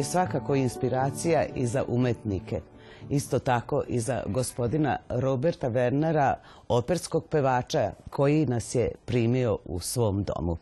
Je 0.00 0.04
svakako 0.04 0.54
inspiracija 0.54 1.46
i 1.54 1.66
za 1.66 1.84
umetnike. 1.88 2.60
Isto 3.10 3.38
tako 3.38 3.82
i 3.88 4.00
za 4.00 4.22
gospodina 4.26 4.98
Roberta 5.08 5.70
Wernera, 5.70 6.34
operskog 6.68 7.26
pevača 7.26 7.92
koji 8.10 8.46
nas 8.46 8.74
je 8.74 8.92
primio 9.04 9.58
u 9.64 9.80
svom 9.80 10.24
domu. 10.24 10.56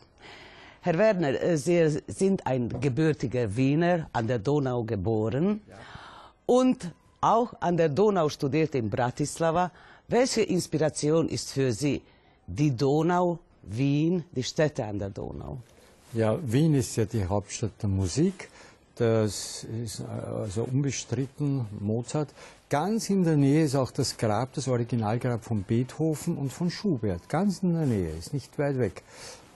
Herr 0.84 0.96
Werner, 0.96 1.56
Sie 1.56 2.00
sind 2.08 2.40
ein 2.44 2.68
gebürtiger 2.68 3.48
Wiener, 3.56 4.04
an 4.12 4.26
der 4.26 4.38
Donau 4.38 4.82
geboren 4.82 5.60
und 6.46 6.86
auch 7.20 7.52
an 7.60 7.76
der 7.76 7.88
Donau 7.88 8.28
studiert 8.28 8.74
in 8.74 8.90
Bratislava. 8.90 9.68
Welche 10.08 10.42
Inspiration 10.42 11.28
ist 11.28 11.52
für 11.52 11.72
Sie 11.72 12.00
die 12.46 12.76
Donau, 12.76 13.38
Wien, 13.62 14.24
die 14.32 14.42
Städte 14.42 14.84
an 14.84 14.98
der 14.98 15.10
Donau? 15.10 15.58
Ja, 16.12 16.38
Wien 16.42 16.74
ist 16.74 16.96
ja 16.96 17.04
die 17.04 17.24
Hauptstadt 17.24 17.82
der 17.82 17.88
Musik. 17.88 18.48
Das 18.98 19.64
ist 19.84 20.02
also 20.02 20.64
unbestritten 20.64 21.66
Mozart. 21.78 22.30
Ganz 22.68 23.08
in 23.10 23.22
der 23.22 23.36
Nähe 23.36 23.64
ist 23.64 23.76
auch 23.76 23.92
das 23.92 24.16
Grab, 24.16 24.52
das 24.54 24.66
Originalgrab 24.66 25.44
von 25.44 25.62
Beethoven 25.62 26.36
und 26.36 26.52
von 26.52 26.68
Schubert. 26.68 27.28
Ganz 27.28 27.62
in 27.62 27.74
der 27.74 27.86
Nähe, 27.86 28.10
ist 28.10 28.34
nicht 28.34 28.58
weit 28.58 28.78
weg. 28.78 29.04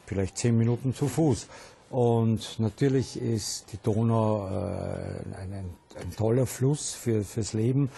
Vielleicht 0.06 0.38
zehn 0.38 0.56
Minuten 0.56 0.94
zu 0.94 1.08
Fuß. 1.08 1.48
Und 1.90 2.60
natürlich 2.60 3.20
ist 3.20 3.72
die 3.72 3.78
Donau 3.82 4.46
äh, 4.46 4.52
ein, 5.40 5.52
ein, 5.52 5.70
ein, 6.00 6.16
toller 6.16 6.46
Fluss 6.46 6.92
für, 6.92 7.24
fürs 7.24 7.52
Leben, 7.52 7.90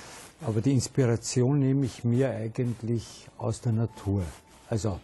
aber 0.45 0.63
die 0.63 0.73
Inspiration 0.73 1.61
nehme 1.61 1.85
ich 1.85 2.05
mir 2.05 2.31
eigentlich 2.31 3.29
aus 3.37 3.61
der 3.61 3.73
Natur. 3.73 4.23
Also 4.69 4.99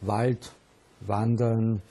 Wald, 0.00 0.52
Wandern, 1.00 1.82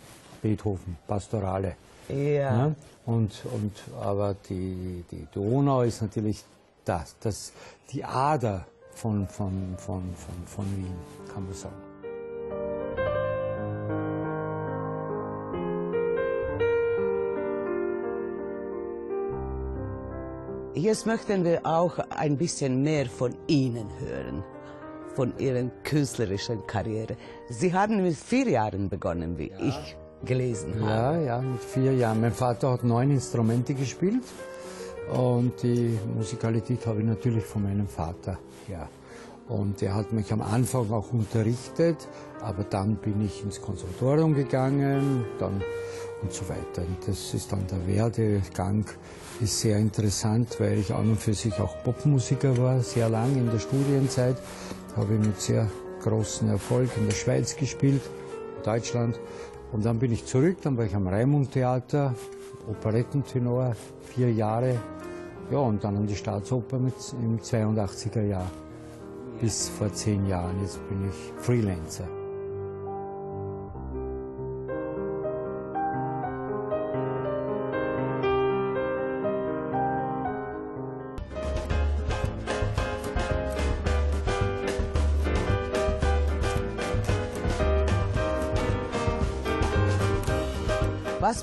Beethoven, 0.42 0.98
Pastorale. 1.06 1.76
Ja. 2.08 2.16
Ja? 2.16 2.76
Und, 3.10 3.32
und, 3.56 3.74
aber 4.00 4.36
die, 4.48 5.04
die 5.10 5.26
Donau 5.34 5.82
ist 5.82 6.00
natürlich 6.04 6.44
das, 6.86 7.16
das, 7.20 7.52
die 7.92 8.06
Ader 8.06 8.68
von, 8.92 9.28
von, 9.28 9.76
von, 9.80 10.04
von, 10.16 10.36
von 10.46 10.66
Wien, 10.78 10.94
kann 11.34 11.44
man 11.46 11.54
sagen. 11.56 11.74
Jetzt 20.76 21.08
möchten 21.08 21.44
wir 21.44 21.66
auch 21.66 21.98
ein 22.12 22.38
bisschen 22.38 22.84
mehr 22.84 23.08
von 23.08 23.36
Ihnen 23.48 23.90
hören, 24.00 24.44
von 25.16 25.36
Ihrer 25.40 25.64
künstlerischen 25.84 26.68
Karriere. 26.68 27.18
Sie 27.50 27.74
haben 27.74 28.04
mit 28.04 28.16
vier 28.16 28.48
Jahren 28.50 28.88
begonnen, 28.88 29.40
wie 29.40 29.52
ich 29.60 29.98
gelesen 30.26 30.74
habe. 30.82 31.18
Ja, 31.18 31.22
ja, 31.22 31.42
mit 31.42 31.64
vier 31.64 31.94
Jahren. 31.94 32.22
Mein 32.22 32.34
Vater 32.34 32.72
hat 32.72 32.84
neun 32.84 33.12
Instrumente 33.12 33.74
gespielt 33.74 34.24
und 35.12 35.62
die 35.64 35.98
Musikalität 36.16 36.86
habe 36.86 37.00
ich 37.00 37.06
natürlich 37.06 37.46
von 37.46 37.64
meinem 37.64 37.88
Vater 37.88 38.38
her. 38.68 38.88
Und 39.48 39.82
er 39.82 39.96
hat 39.96 40.14
mich 40.14 40.32
am 40.32 40.42
Anfang 40.42 40.92
auch 40.92 41.12
unterrichtet, 41.12 42.08
aber 42.40 42.64
dann 42.64 42.98
bin 42.98 43.26
ich 43.26 43.44
ins 43.44 43.60
Konservatorium 43.60 44.36
gegangen 44.36 45.26
dann 45.40 45.64
und 46.22 46.32
so 46.32 46.48
weiter. 46.48 46.84
Und 46.88 47.08
das 47.08 47.34
ist 47.34 47.52
dann 47.52 47.66
der 47.68 47.88
Werdegang, 47.88 48.86
ist 49.42 49.60
sehr 49.60 49.78
interessant, 49.78 50.60
weil 50.60 50.78
ich 50.80 50.94
an 50.94 51.10
und 51.10 51.20
für 51.20 51.34
sich 51.34 51.60
auch 51.60 51.82
Popmusiker 51.84 52.58
war, 52.58 52.82
sehr 52.82 53.10
lang 53.10 53.36
in 53.36 53.50
der 53.50 53.60
Studienzeit. 53.60 54.38
Habe 54.96 55.16
ich 55.16 55.20
mit 55.20 55.42
sehr 55.42 55.68
großem 56.04 56.50
Erfolg 56.50 56.90
in 56.98 57.08
der 57.08 57.16
Schweiz 57.16 57.56
gespielt, 57.56 58.02
in 58.58 58.64
Deutschland. 58.64 59.20
Und 59.72 59.86
dann 59.86 60.00
bin 60.00 60.12
ich 60.12 60.26
zurück, 60.26 60.58
dann 60.64 60.78
war 60.78 60.86
ich 60.86 60.96
am 60.96 61.08
Raimund-Theater, 61.08 62.16
Operettentenor, 62.68 63.76
vier 64.04 64.32
Jahre. 64.32 64.80
Ja, 65.52 65.60
und 65.60 65.84
dann 65.84 65.98
an 65.98 66.08
die 66.08 66.16
Staatsoper 66.16 66.80
mit, 66.80 66.96
im 67.22 67.40
82er 67.40 68.24
Jahr. 68.24 68.50
Bis 69.40 69.70
vor 69.70 69.92
zehn 69.94 70.28
Jahren. 70.28 70.60
Jetzt 70.62 70.80
bin 70.90 71.08
ich 71.08 71.44
Freelancer. 71.44 72.19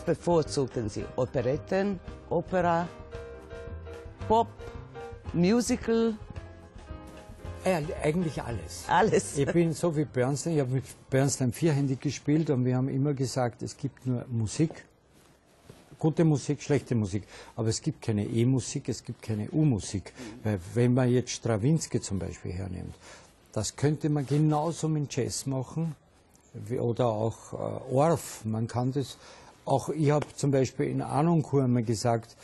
Bevorzugten 0.06 0.88
Sie? 0.88 1.04
Operetten, 1.16 1.98
Opera, 2.30 2.88
Pop, 4.28 4.48
Musical, 5.32 6.14
Ja, 7.64 7.80
eigentlich 8.02 8.40
alles. 8.40 8.84
alles? 8.88 9.36
Ich 9.36 9.46
bin 9.52 9.72
so 9.72 9.96
wie 9.96 10.04
Bernstein, 10.04 10.54
ich 10.54 10.60
habe 10.60 10.70
mit 10.70 10.84
Bernstein 11.10 11.52
vierhändig 11.52 12.00
gespielt 12.00 12.48
und 12.50 12.64
wir 12.64 12.76
haben 12.76 12.88
immer 12.88 13.12
gesagt, 13.12 13.62
es 13.62 13.76
gibt 13.76 14.06
nur 14.06 14.24
Musik, 14.28 14.70
gute 15.98 16.24
Musik, 16.24 16.62
schlechte 16.62 16.94
Musik, 16.94 17.24
aber 17.56 17.68
es 17.68 17.82
gibt 17.82 18.02
keine 18.02 18.24
E-Musik, 18.24 18.88
es 18.88 19.02
gibt 19.02 19.20
keine 19.20 19.50
U-Musik. 19.50 20.12
Weil 20.44 20.60
wenn 20.74 20.94
man 20.94 21.10
jetzt 21.10 21.30
Strawinski 21.32 22.00
zum 22.00 22.20
Beispiel 22.20 22.52
hernimmt, 22.52 22.94
das 23.52 23.74
könnte 23.74 24.10
man 24.10 24.26
genauso 24.26 24.86
mit 24.88 25.14
Jazz 25.16 25.46
machen 25.46 25.96
oder 26.78 27.06
auch 27.06 27.52
äh, 27.52 27.94
Orff, 27.94 28.44
man 28.44 28.68
kann 28.68 28.92
das 28.92 29.18
auch, 29.66 29.88
ich 29.90 30.10
habe 30.10 30.26
zum 30.34 30.50
Beispiel 30.50 30.86
in 30.86 31.02
Anoncourt 31.02 31.64
einmal 31.64 31.82
gesagt, 31.82 32.36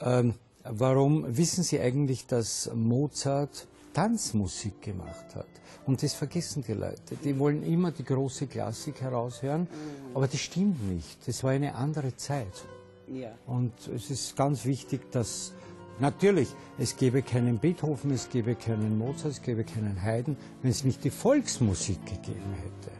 ähm, 0.00 0.34
warum 0.64 1.36
wissen 1.36 1.62
Sie 1.62 1.78
eigentlich, 1.78 2.26
dass 2.26 2.70
Mozart 2.74 3.66
Tanzmusik 3.92 4.82
gemacht 4.82 5.34
hat? 5.34 5.46
Und 5.86 6.02
das 6.02 6.14
vergessen 6.14 6.64
die 6.66 6.72
Leute. 6.72 7.16
Die 7.22 7.38
wollen 7.38 7.62
immer 7.62 7.90
die 7.90 8.04
große 8.04 8.46
Klassik 8.46 9.02
heraushören, 9.02 9.68
aber 10.14 10.26
das 10.26 10.40
stimmt 10.40 10.90
nicht. 10.90 11.28
Das 11.28 11.44
war 11.44 11.50
eine 11.50 11.74
andere 11.74 12.16
Zeit. 12.16 12.64
Ja. 13.12 13.32
Und 13.46 13.72
es 13.94 14.10
ist 14.10 14.34
ganz 14.34 14.64
wichtig, 14.64 15.12
dass 15.12 15.52
natürlich, 16.00 16.48
es 16.78 16.96
gäbe 16.96 17.20
keinen 17.20 17.58
Beethoven, 17.58 18.10
es 18.12 18.30
gäbe 18.30 18.54
keinen 18.54 18.96
Mozart, 18.96 19.32
es 19.32 19.42
gäbe 19.42 19.64
keinen 19.64 20.02
Haydn, 20.02 20.38
wenn 20.62 20.70
es 20.70 20.84
nicht 20.84 21.04
die 21.04 21.10
Volksmusik 21.10 22.04
gegeben 22.06 22.54
hätte. 22.54 22.90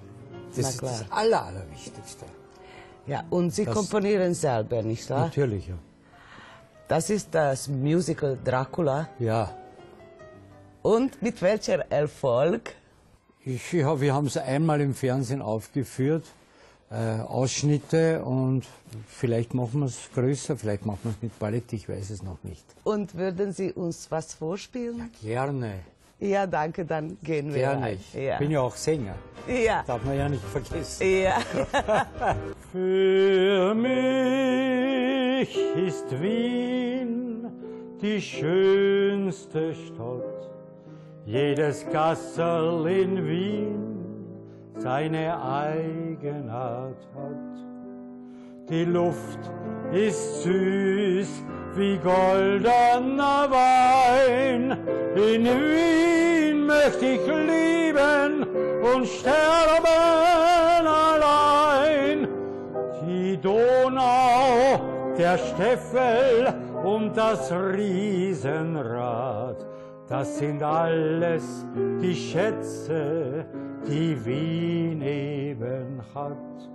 Das 0.54 0.70
ist 0.74 0.82
das 0.82 1.10
Aller, 1.10 1.46
Allerwichtigste. 1.46 2.26
Ja, 3.06 3.24
und 3.30 3.50
Sie 3.54 3.64
Das- 3.64 3.74
komponieren 3.74 4.34
selber, 4.34 4.82
nicht 4.82 5.08
wahr? 5.10 5.26
Natürlich, 5.26 5.68
ja. 5.68 5.74
Das 6.88 7.08
ist 7.10 7.28
das 7.34 7.68
Musical 7.68 8.36
Dracula. 8.44 9.08
Ja, 9.18 9.50
Und 10.82 11.22
mit 11.22 11.40
welcher 11.40 11.90
Erfolg? 11.90 12.74
Ich, 13.42 13.72
ja, 13.72 13.98
wir 14.00 14.12
haben 14.14 14.26
es 14.26 14.36
einmal 14.36 14.80
im 14.82 14.94
Fernsehen 14.94 15.40
aufgeführt, 15.40 16.24
äh, 16.90 17.20
Ausschnitte 17.20 18.22
und 18.22 18.64
vielleicht 19.08 19.54
machen 19.54 19.80
wir 19.80 19.86
es 19.86 20.10
größer, 20.14 20.56
vielleicht 20.58 20.84
machen 20.84 21.00
wir 21.04 21.10
es 21.12 21.22
mit 21.22 21.38
Ballett, 21.38 21.72
ich 21.72 21.88
weiß 21.88 22.10
es 22.10 22.22
noch 22.22 22.36
nicht. 22.42 22.64
Und 22.84 23.14
würden 23.14 23.52
Sie 23.54 23.72
uns 23.72 24.10
was 24.10 24.34
vorspielen? 24.34 25.10
Gerne, 25.22 25.72
Ja, 26.18 26.46
danke, 26.46 26.84
dann 26.84 27.18
gehen 27.22 27.52
wir 27.52 27.60
gerne. 27.60 27.98
Ja. 28.14 28.38
bin 28.38 28.50
ja 28.50 28.60
auch 28.60 28.76
Sänger, 28.76 29.14
ja. 29.48 29.82
darf 29.86 30.02
man 30.04 30.16
ja 30.16 30.28
nicht 30.28 30.44
vergessen. 30.44 31.22
ja. 31.22 31.38
Für 32.72 33.74
mich 33.74 33.94
ist 35.76 36.20
Wien 36.20 37.46
die 38.00 38.20
schönste 38.20 39.74
Stadt. 39.74 40.50
Jedes 41.26 41.86
Gassel 41.90 42.86
in 42.86 43.26
Wien 43.26 43.94
seine 44.76 45.42
Eigenart 45.42 47.08
hat. 47.14 47.63
Die 48.68 48.84
Luft 48.86 49.40
ist 49.92 50.42
süß 50.42 51.44
wie 51.74 51.98
goldener 51.98 53.50
Wein. 53.50 54.78
In 55.14 55.44
Wien 55.44 56.64
möchte 56.64 57.04
ich 57.04 57.26
leben 57.26 58.46
und 58.82 59.06
sterben 59.06 60.86
allein. 60.86 62.26
Die 63.06 63.36
Donau, 63.38 64.80
der 65.18 65.36
Steffel 65.36 66.54
und 66.82 67.14
das 67.14 67.52
Riesenrad, 67.52 68.06
das 70.08 70.38
sind 70.38 70.62
alles 70.62 71.66
die 72.00 72.14
Schätze, 72.14 73.44
die 73.86 74.24
Wien 74.24 75.02
eben 75.02 76.00
hat. 76.14 76.73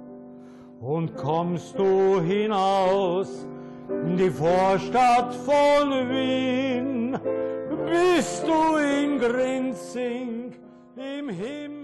Und 0.81 1.16
kommst 1.16 1.78
du 1.78 2.22
hinaus 2.22 3.46
in 3.90 4.16
die 4.16 4.30
Vorstadt 4.30 5.36
von 5.36 6.10
Wien, 6.10 7.20
bist 7.86 8.46
du 8.48 8.78
in 8.78 9.20
Grinzing 9.20 10.54
im 10.96 11.30
Himmel. 11.30 11.79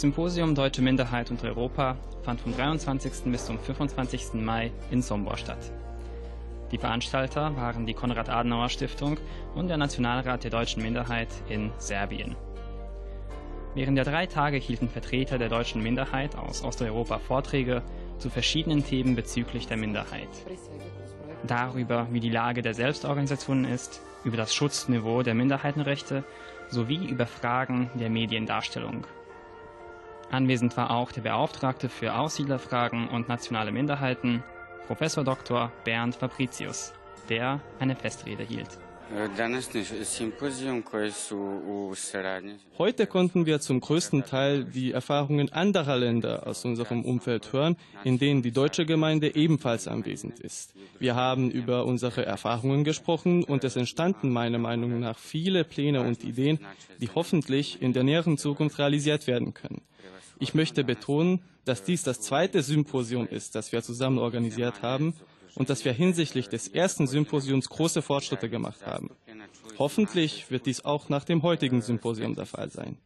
Das 0.00 0.04
Symposium 0.04 0.54
Deutsche 0.54 0.80
Minderheit 0.80 1.30
und 1.30 1.44
Europa 1.44 1.94
fand 2.22 2.40
vom 2.40 2.56
23. 2.56 3.30
bis 3.30 3.44
zum 3.44 3.58
25. 3.58 4.32
Mai 4.32 4.72
in 4.90 5.02
Sombor 5.02 5.36
statt. 5.36 5.58
Die 6.72 6.78
Veranstalter 6.78 7.54
waren 7.54 7.84
die 7.84 7.92
Konrad-Adenauer-Stiftung 7.92 9.18
und 9.54 9.68
der 9.68 9.76
Nationalrat 9.76 10.42
der 10.42 10.52
deutschen 10.52 10.82
Minderheit 10.82 11.28
in 11.50 11.70
Serbien. 11.76 12.34
Während 13.74 13.98
der 13.98 14.06
drei 14.06 14.24
Tage 14.24 14.56
hielten 14.56 14.88
Vertreter 14.88 15.36
der 15.36 15.50
deutschen 15.50 15.82
Minderheit 15.82 16.34
aus 16.34 16.64
Osteuropa 16.64 17.18
Vorträge 17.18 17.82
zu 18.16 18.30
verschiedenen 18.30 18.82
Themen 18.82 19.16
bezüglich 19.16 19.66
der 19.66 19.76
Minderheit. 19.76 20.30
Darüber, 21.46 22.06
wie 22.10 22.20
die 22.20 22.30
Lage 22.30 22.62
der 22.62 22.72
Selbstorganisationen 22.72 23.66
ist, 23.66 24.00
über 24.24 24.38
das 24.38 24.54
Schutzniveau 24.54 25.22
der 25.22 25.34
Minderheitenrechte 25.34 26.24
sowie 26.70 27.04
über 27.04 27.26
Fragen 27.26 27.90
der 27.96 28.08
Mediendarstellung. 28.08 29.04
Anwesend 30.30 30.76
war 30.76 30.90
auch 30.90 31.10
der 31.10 31.22
Beauftragte 31.22 31.88
für 31.88 32.14
Aussiedlerfragen 32.14 33.08
und 33.08 33.28
nationale 33.28 33.72
Minderheiten, 33.72 34.44
Professor 34.86 35.24
Dr. 35.24 35.72
Bernd 35.84 36.14
Fabricius, 36.14 36.92
der 37.28 37.60
eine 37.80 37.96
Festrede 37.96 38.44
hielt. 38.44 38.78
Heute 42.78 43.06
konnten 43.08 43.46
wir 43.46 43.60
zum 43.60 43.80
größten 43.80 44.24
Teil 44.24 44.64
die 44.64 44.92
Erfahrungen 44.92 45.52
anderer 45.52 45.96
Länder 45.96 46.46
aus 46.46 46.64
unserem 46.64 47.04
Umfeld 47.04 47.52
hören, 47.52 47.76
in 48.04 48.20
denen 48.20 48.42
die 48.42 48.52
deutsche 48.52 48.86
Gemeinde 48.86 49.34
ebenfalls 49.34 49.88
anwesend 49.88 50.38
ist. 50.38 50.74
Wir 51.00 51.16
haben 51.16 51.50
über 51.50 51.86
unsere 51.86 52.24
Erfahrungen 52.24 52.84
gesprochen 52.84 53.42
und 53.42 53.64
es 53.64 53.74
entstanden 53.74 54.30
meiner 54.30 54.58
Meinung 54.58 55.00
nach 55.00 55.18
viele 55.18 55.64
Pläne 55.64 56.02
und 56.02 56.22
Ideen, 56.22 56.60
die 57.00 57.08
hoffentlich 57.12 57.82
in 57.82 57.92
der 57.92 58.04
näheren 58.04 58.38
Zukunft 58.38 58.78
realisiert 58.78 59.26
werden 59.26 59.54
können. 59.54 59.82
Ich 60.38 60.54
möchte 60.54 60.84
betonen, 60.84 61.40
dass 61.64 61.82
dies 61.82 62.04
das 62.04 62.20
zweite 62.20 62.62
Symposium 62.62 63.26
ist, 63.26 63.56
das 63.56 63.72
wir 63.72 63.82
zusammen 63.82 64.18
organisiert 64.18 64.82
haben 64.82 65.14
und 65.54 65.70
dass 65.70 65.84
wir 65.84 65.92
hinsichtlich 65.92 66.48
des 66.48 66.68
ersten 66.68 67.06
Symposiums 67.06 67.68
große 67.68 68.02
Fortschritte 68.02 68.48
gemacht 68.48 68.86
haben. 68.86 69.10
Hoffentlich 69.78 70.50
wird 70.50 70.66
dies 70.66 70.84
auch 70.84 71.08
nach 71.08 71.24
dem 71.24 71.42
heutigen 71.42 71.82
Symposium 71.82 72.34
der 72.34 72.46
Fall 72.46 72.70
sein. 72.70 72.98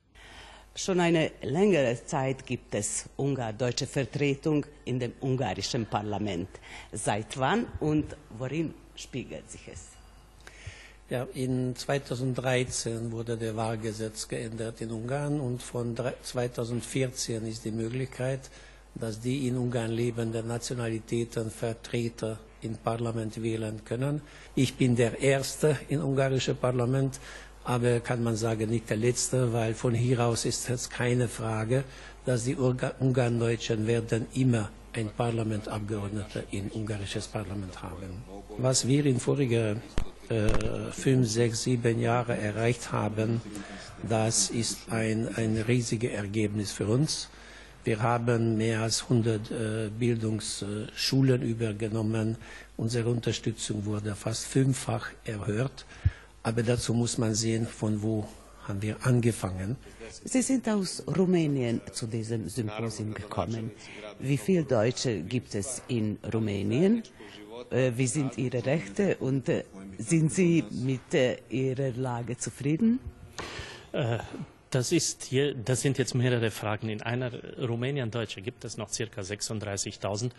Schon 0.76 0.98
eine 0.98 1.30
längere 1.42 2.04
Zeit 2.04 2.44
gibt 2.44 2.74
es 2.74 3.08
ungardeutsche 3.16 3.86
Vertretung 3.86 4.66
in 4.84 4.98
dem 4.98 5.12
ungarischen 5.20 5.86
Parlament. 5.86 6.48
Seit 6.90 7.38
wann 7.38 7.66
und 7.78 8.16
worin 8.36 8.74
spiegelt 8.96 9.48
sich 9.48 9.68
es? 9.72 9.94
Ja, 11.10 11.28
in 11.34 11.76
2013 11.76 13.12
wurde 13.12 13.36
der 13.36 13.54
Wahlgesetz 13.54 14.26
geändert 14.26 14.80
in 14.80 14.90
Ungarn 14.90 15.38
und 15.38 15.62
von 15.62 15.94
2014 15.96 17.46
ist 17.46 17.64
die 17.64 17.70
Möglichkeit, 17.70 18.50
dass 18.94 19.20
die 19.20 19.48
in 19.48 19.56
Ungarn 19.56 19.90
lebenden 19.90 20.46
Nationalitäten 20.46 21.50
Vertreter 21.50 22.38
im 22.62 22.76
Parlament 22.76 23.42
wählen 23.42 23.84
können. 23.84 24.22
Ich 24.54 24.74
bin 24.76 24.96
der 24.96 25.20
Erste 25.20 25.76
im 25.88 26.02
ungarischen 26.02 26.56
Parlament, 26.56 27.20
aber 27.64 28.00
kann 28.00 28.22
man 28.22 28.36
sagen, 28.36 28.70
nicht 28.70 28.88
der 28.90 28.96
Letzte, 28.96 29.52
weil 29.52 29.74
von 29.74 29.94
hier 29.94 30.20
aus 30.20 30.44
ist 30.44 30.68
es 30.70 30.88
keine 30.88 31.28
Frage, 31.28 31.84
dass 32.24 32.44
die 32.44 32.56
Ungarndeutschen 32.56 33.86
werden 33.86 34.26
immer 34.34 34.70
ein 34.92 35.10
Parlamentabgeordneter 35.10 36.44
im 36.52 36.68
ungarisches 36.68 37.26
Parlament 37.26 37.82
haben. 37.82 38.22
Was 38.58 38.86
wir 38.86 39.04
in 39.06 39.18
vorigen 39.18 39.82
äh, 40.28 40.48
fünf, 40.92 41.28
sechs, 41.28 41.64
sieben 41.64 42.00
Jahre 42.00 42.36
erreicht 42.36 42.92
haben, 42.92 43.40
das 44.08 44.50
ist 44.50 44.78
ein, 44.90 45.28
ein 45.36 45.56
riesiges 45.66 46.12
Ergebnis 46.12 46.70
für 46.72 46.86
uns. 46.86 47.28
Wir 47.84 48.02
haben 48.02 48.56
mehr 48.56 48.80
als 48.80 49.02
100 49.02 49.50
äh, 49.50 49.90
Bildungsschulen 49.90 51.42
übergenommen. 51.42 52.36
Unsere 52.78 53.10
Unterstützung 53.10 53.84
wurde 53.84 54.14
fast 54.14 54.46
fünffach 54.46 55.08
erhöht. 55.24 55.84
Aber 56.42 56.62
dazu 56.62 56.94
muss 56.94 57.18
man 57.18 57.34
sehen, 57.34 57.66
von 57.66 58.02
wo 58.02 58.26
haben 58.66 58.80
wir 58.80 58.96
angefangen. 59.02 59.76
Sie 60.24 60.40
sind 60.40 60.66
aus 60.68 61.02
Rumänien 61.06 61.82
zu 61.92 62.06
diesem 62.06 62.48
Symposium 62.48 63.12
gekommen. 63.12 63.70
Wie 64.18 64.38
viele 64.38 64.64
Deutsche 64.64 65.20
gibt 65.20 65.54
es 65.54 65.82
in 65.88 66.18
Rumänien? 66.32 67.02
Äh, 67.70 67.92
wie 67.96 68.06
sind 68.06 68.38
Ihre 68.38 68.64
Rechte 68.64 69.16
und 69.20 69.48
äh, 69.50 69.64
sind 69.98 70.32
Sie 70.32 70.64
mit 70.70 71.00
Ihrer 71.50 71.90
Lage 71.92 72.38
zufrieden? 72.38 72.98
Das, 74.74 74.90
ist 74.90 75.22
hier, 75.22 75.54
das 75.54 75.82
sind 75.82 75.98
jetzt 75.98 76.16
mehrere 76.16 76.50
Fragen. 76.50 76.88
In 76.88 77.00
einer 77.00 77.30
Rumänien-Deutsche 77.58 78.42
gibt 78.42 78.64
es 78.64 78.76
noch 78.76 78.88
circa 78.88 79.20
36.000. 79.20 80.32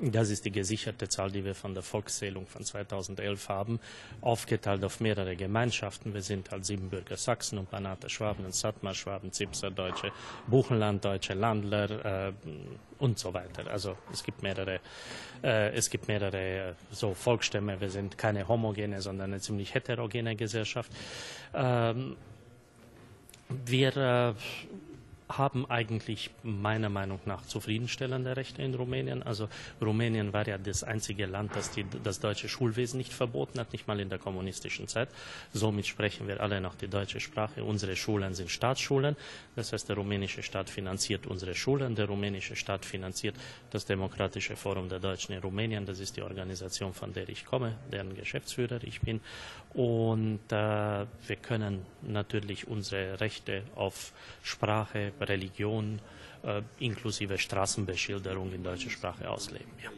Das 0.00 0.30
ist 0.30 0.46
die 0.46 0.50
gesicherte 0.50 1.10
Zahl, 1.10 1.30
die 1.30 1.44
wir 1.44 1.54
von 1.54 1.74
der 1.74 1.82
Volkszählung 1.82 2.46
von 2.46 2.64
2011 2.64 3.50
haben, 3.50 3.80
aufgeteilt 4.22 4.82
auf 4.82 5.00
mehrere 5.00 5.36
Gemeinschaften. 5.36 6.14
Wir 6.14 6.22
sind 6.22 6.50
halt 6.50 6.64
Siebenbürger 6.64 7.18
Sachsen 7.18 7.58
und 7.58 7.70
Banate 7.70 8.08
Schwaben 8.08 8.46
und 8.46 8.54
Sattmar 8.54 8.94
Schwaben, 8.94 9.30
Zipser 9.30 9.70
Deutsche, 9.70 10.10
Buchenland 10.46 11.04
Deutsche, 11.04 11.34
Landler 11.34 12.28
äh, 12.28 12.32
und 12.98 13.18
so 13.18 13.34
weiter. 13.34 13.70
Also 13.70 13.98
es 14.10 14.24
gibt 14.24 14.42
mehrere, 14.42 14.80
äh, 15.44 15.74
es 15.74 15.90
gibt 15.90 16.08
mehrere 16.08 16.70
äh, 16.70 16.74
so 16.90 17.12
Volksstämme. 17.12 17.78
Wir 17.78 17.90
sind 17.90 18.16
keine 18.16 18.48
homogene, 18.48 19.02
sondern 19.02 19.32
eine 19.32 19.40
ziemlich 19.42 19.74
heterogene 19.74 20.34
Gesellschaft. 20.34 20.90
Ähm, 21.54 22.16
wir 23.66 23.96
äh, 23.96 24.34
haben 25.38 25.70
eigentlich 25.70 26.30
meiner 26.42 26.88
Meinung 26.88 27.20
nach 27.26 27.44
zufriedenstellende 27.46 28.36
Rechte 28.36 28.62
in 28.62 28.74
Rumänien. 28.74 29.22
Also 29.22 29.48
Rumänien 29.80 30.32
war 30.32 30.46
ja 30.46 30.58
das 30.58 30.84
einzige 30.84 31.26
Land, 31.26 31.54
das 31.54 31.70
die, 31.70 31.84
das 32.02 32.20
deutsche 32.20 32.48
Schulwesen 32.48 32.98
nicht 32.98 33.12
verboten 33.12 33.58
hat, 33.58 33.72
nicht 33.72 33.86
mal 33.86 34.00
in 34.00 34.08
der 34.08 34.18
kommunistischen 34.18 34.88
Zeit. 34.88 35.08
Somit 35.52 35.86
sprechen 35.86 36.28
wir 36.28 36.40
alle 36.40 36.60
noch 36.60 36.74
die 36.74 36.88
deutsche 36.88 37.20
Sprache. 37.20 37.64
Unsere 37.64 37.96
Schulen 37.96 38.34
sind 38.34 38.50
Staatsschulen. 38.50 39.16
Das 39.56 39.72
heißt, 39.72 39.88
der 39.88 39.96
rumänische 39.96 40.42
Staat 40.42 40.70
finanziert 40.70 41.26
unsere 41.26 41.54
Schulen. 41.54 41.94
Der 41.94 42.06
rumänische 42.06 42.56
Staat 42.56 42.84
finanziert 42.84 43.36
das 43.70 43.84
Demokratische 43.84 44.56
Forum 44.56 44.88
der 44.88 45.00
Deutschen 45.00 45.34
in 45.34 45.40
Rumänien. 45.40 45.86
Das 45.86 46.00
ist 46.00 46.16
die 46.16 46.22
Organisation, 46.22 46.92
von 46.92 47.12
der 47.12 47.28
ich 47.28 47.44
komme, 47.44 47.76
deren 47.90 48.14
Geschäftsführer 48.14 48.80
ich 48.82 49.00
bin. 49.00 49.20
Und 49.74 50.40
äh, 50.50 51.06
wir 51.26 51.36
können 51.40 51.86
natürlich 52.02 52.68
unsere 52.68 53.20
Rechte 53.20 53.62
auf 53.74 54.12
Sprache, 54.42 55.12
Religion 55.28 56.00
äh, 56.42 56.62
inklusive 56.78 57.38
Straßenbeschilderung 57.38 58.52
in 58.52 58.62
deutscher 58.62 58.90
Sprache 58.90 59.28
ausleben. 59.28 59.72
Ja. 59.82 59.90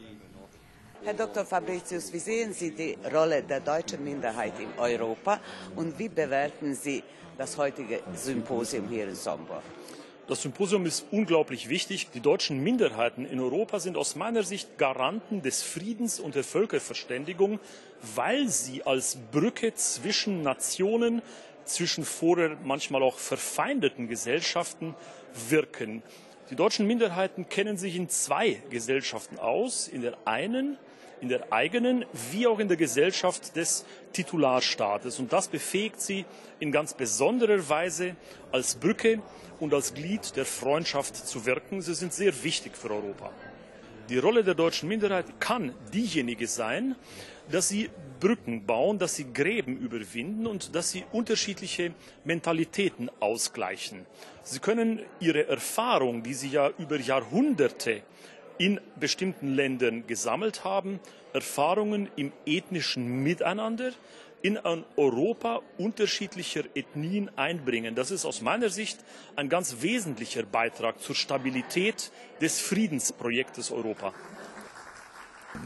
Herr 1.05 1.15
Dr. 1.15 1.45
Fabricius, 1.45 2.13
wie 2.13 2.19
sehen 2.19 2.55
Sie 2.55 2.71
die 2.71 2.97
Rolle 3.13 3.43
der 3.43 3.61
deutschen 3.61 4.03
Minderheit 4.03 4.55
in 4.59 4.69
Europa 4.79 5.39
und 5.77 5.99
wie 5.99 6.09
bewerten 6.09 6.75
Sie 6.75 7.03
das 7.37 7.59
heutige 7.59 8.01
Symposium 8.15 8.89
hier 8.89 9.09
in 9.09 9.15
Sombor? 9.15 9.63
Das 10.27 10.41
Symposium 10.41 10.87
ist 10.87 11.05
unglaublich 11.11 11.69
wichtig. 11.69 12.09
Die 12.15 12.21
deutschen 12.21 12.63
Minderheiten 12.65 13.27
in 13.27 13.39
Europa 13.39 13.79
sind 13.79 13.99
aus 13.99 14.17
meiner 14.17 14.43
Sicht 14.43 14.79
Garanten 14.79 15.43
des 15.43 15.63
Friedens 15.63 16.19
und 16.19 16.35
der 16.35 16.45
Völkerverständigung, 16.45 17.61
weil 18.15 18.49
sie 18.49 18.85
als 18.85 19.19
Brücke 19.31 19.75
zwischen 19.75 20.41
Nationen, 20.41 21.21
zwischen 21.65 22.05
vorher 22.05 22.57
manchmal 22.63 23.03
auch 23.03 23.19
verfeindeten 23.19 24.09
Gesellschaften 24.09 24.95
wirken. 25.49 26.03
Die 26.51 26.57
deutschen 26.57 26.87
Minderheiten 26.87 27.49
kennen 27.49 27.77
sich 27.77 27.97
in 27.97 28.09
zwei 28.09 28.63
Gesellschaften 28.71 29.39
aus. 29.39 29.89
In 29.89 30.03
der 30.03 30.19
einen, 30.27 30.77
in 31.21 31.29
der 31.29 31.53
eigenen, 31.53 32.05
wie 32.33 32.47
auch 32.47 32.59
in 32.59 32.69
der 32.69 32.77
Gesellschaft 32.77 33.57
des 33.57 33.85
Titularstaates. 34.13 35.19
Und 35.19 35.33
das 35.33 35.49
befähigt 35.49 36.01
sie 36.01 36.27
in 36.61 36.71
ganz 36.71 36.93
besonderer 36.95 37.69
Weise 37.69 38.17
als 38.53 38.75
Brücke 38.75 39.23
und 39.59 39.73
als 39.73 39.95
Glied 39.95 40.37
der 40.37 40.45
Freundschaft 40.45 41.17
zu 41.17 41.47
wirken. 41.47 41.81
Sie 41.81 41.95
sind 41.95 42.13
sehr 42.13 42.45
wichtig 42.45 42.77
für 42.77 42.91
Europa. 42.91 43.31
Die 44.11 44.19
Rolle 44.19 44.45
der 44.45 44.55
deutschen 44.55 44.89
Minderheit 44.89 45.41
kann 45.41 45.73
diejenige 45.93 46.47
sein, 46.47 46.95
dass 47.51 47.69
sie 47.69 47.89
Brücken 48.21 48.67
bauen, 48.67 48.99
dass 48.99 49.17
sie 49.17 49.33
Gräben 49.33 49.79
überwinden 49.79 50.47
und 50.47 50.75
dass 50.75 50.91
sie 50.91 51.05
unterschiedliche 51.13 51.95
Mentalitäten 52.25 53.11
ausgleichen. 53.21 54.05
Sie 54.43 54.59
können 54.59 55.01
ihre 55.21 55.49
Erfahrung, 55.49 56.23
die 56.23 56.35
sie 56.35 56.49
ja 56.49 56.71
über 56.79 56.99
Jahrhunderte 56.99 58.03
in 58.59 58.79
bestimmten 59.01 59.55
Ländern 59.55 60.07
gesammelt 60.07 60.65
haben, 60.65 61.01
Erfahrungen 61.33 62.09
im 62.17 62.33
ethnischen 62.47 63.23
Miteinander 63.23 63.93
in 64.45 64.59
ein 64.59 64.85
Europa 64.97 65.63
unterschiedlicher 65.79 66.65
Ethnien 66.75 67.31
einbringen. 67.35 67.95
Das 67.95 68.11
ist 68.11 68.27
aus 68.27 68.43
meiner 68.43 68.69
Sicht 68.69 68.99
ein 69.37 69.49
ganz 69.49 69.77
wesentlicher 69.81 70.43
Beitrag 70.43 71.01
zur 71.01 71.15
Stabilität 71.15 72.13
des 72.43 72.61
Friedensprojektes 72.61 73.71
Europa. 73.71 74.13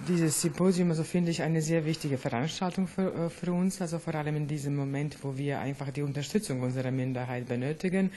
Dieses 0.06 0.40
Symposium, 0.40 0.90
also 0.90 1.02
finde 1.02 1.32
ich 1.32 1.42
eine 1.42 1.60
sehr 1.60 1.86
wichtige 1.86 2.18
Veranstaltung 2.18 2.86
für, 2.86 3.12
äh, 3.26 3.30
für, 3.30 3.52
uns, 3.52 3.80
also 3.80 3.98
vor 3.98 4.14
allem 4.14 4.36
in 4.36 4.46
diesem 4.46 4.76
Moment, 4.76 5.24
wo 5.24 5.36
wir 5.36 5.58
einfach 5.58 5.90
die 5.90 6.02
Unterstützung 6.02 6.62
unserer 6.62 6.92
Minderheit 6.92 7.48
benötigen. 7.48 8.12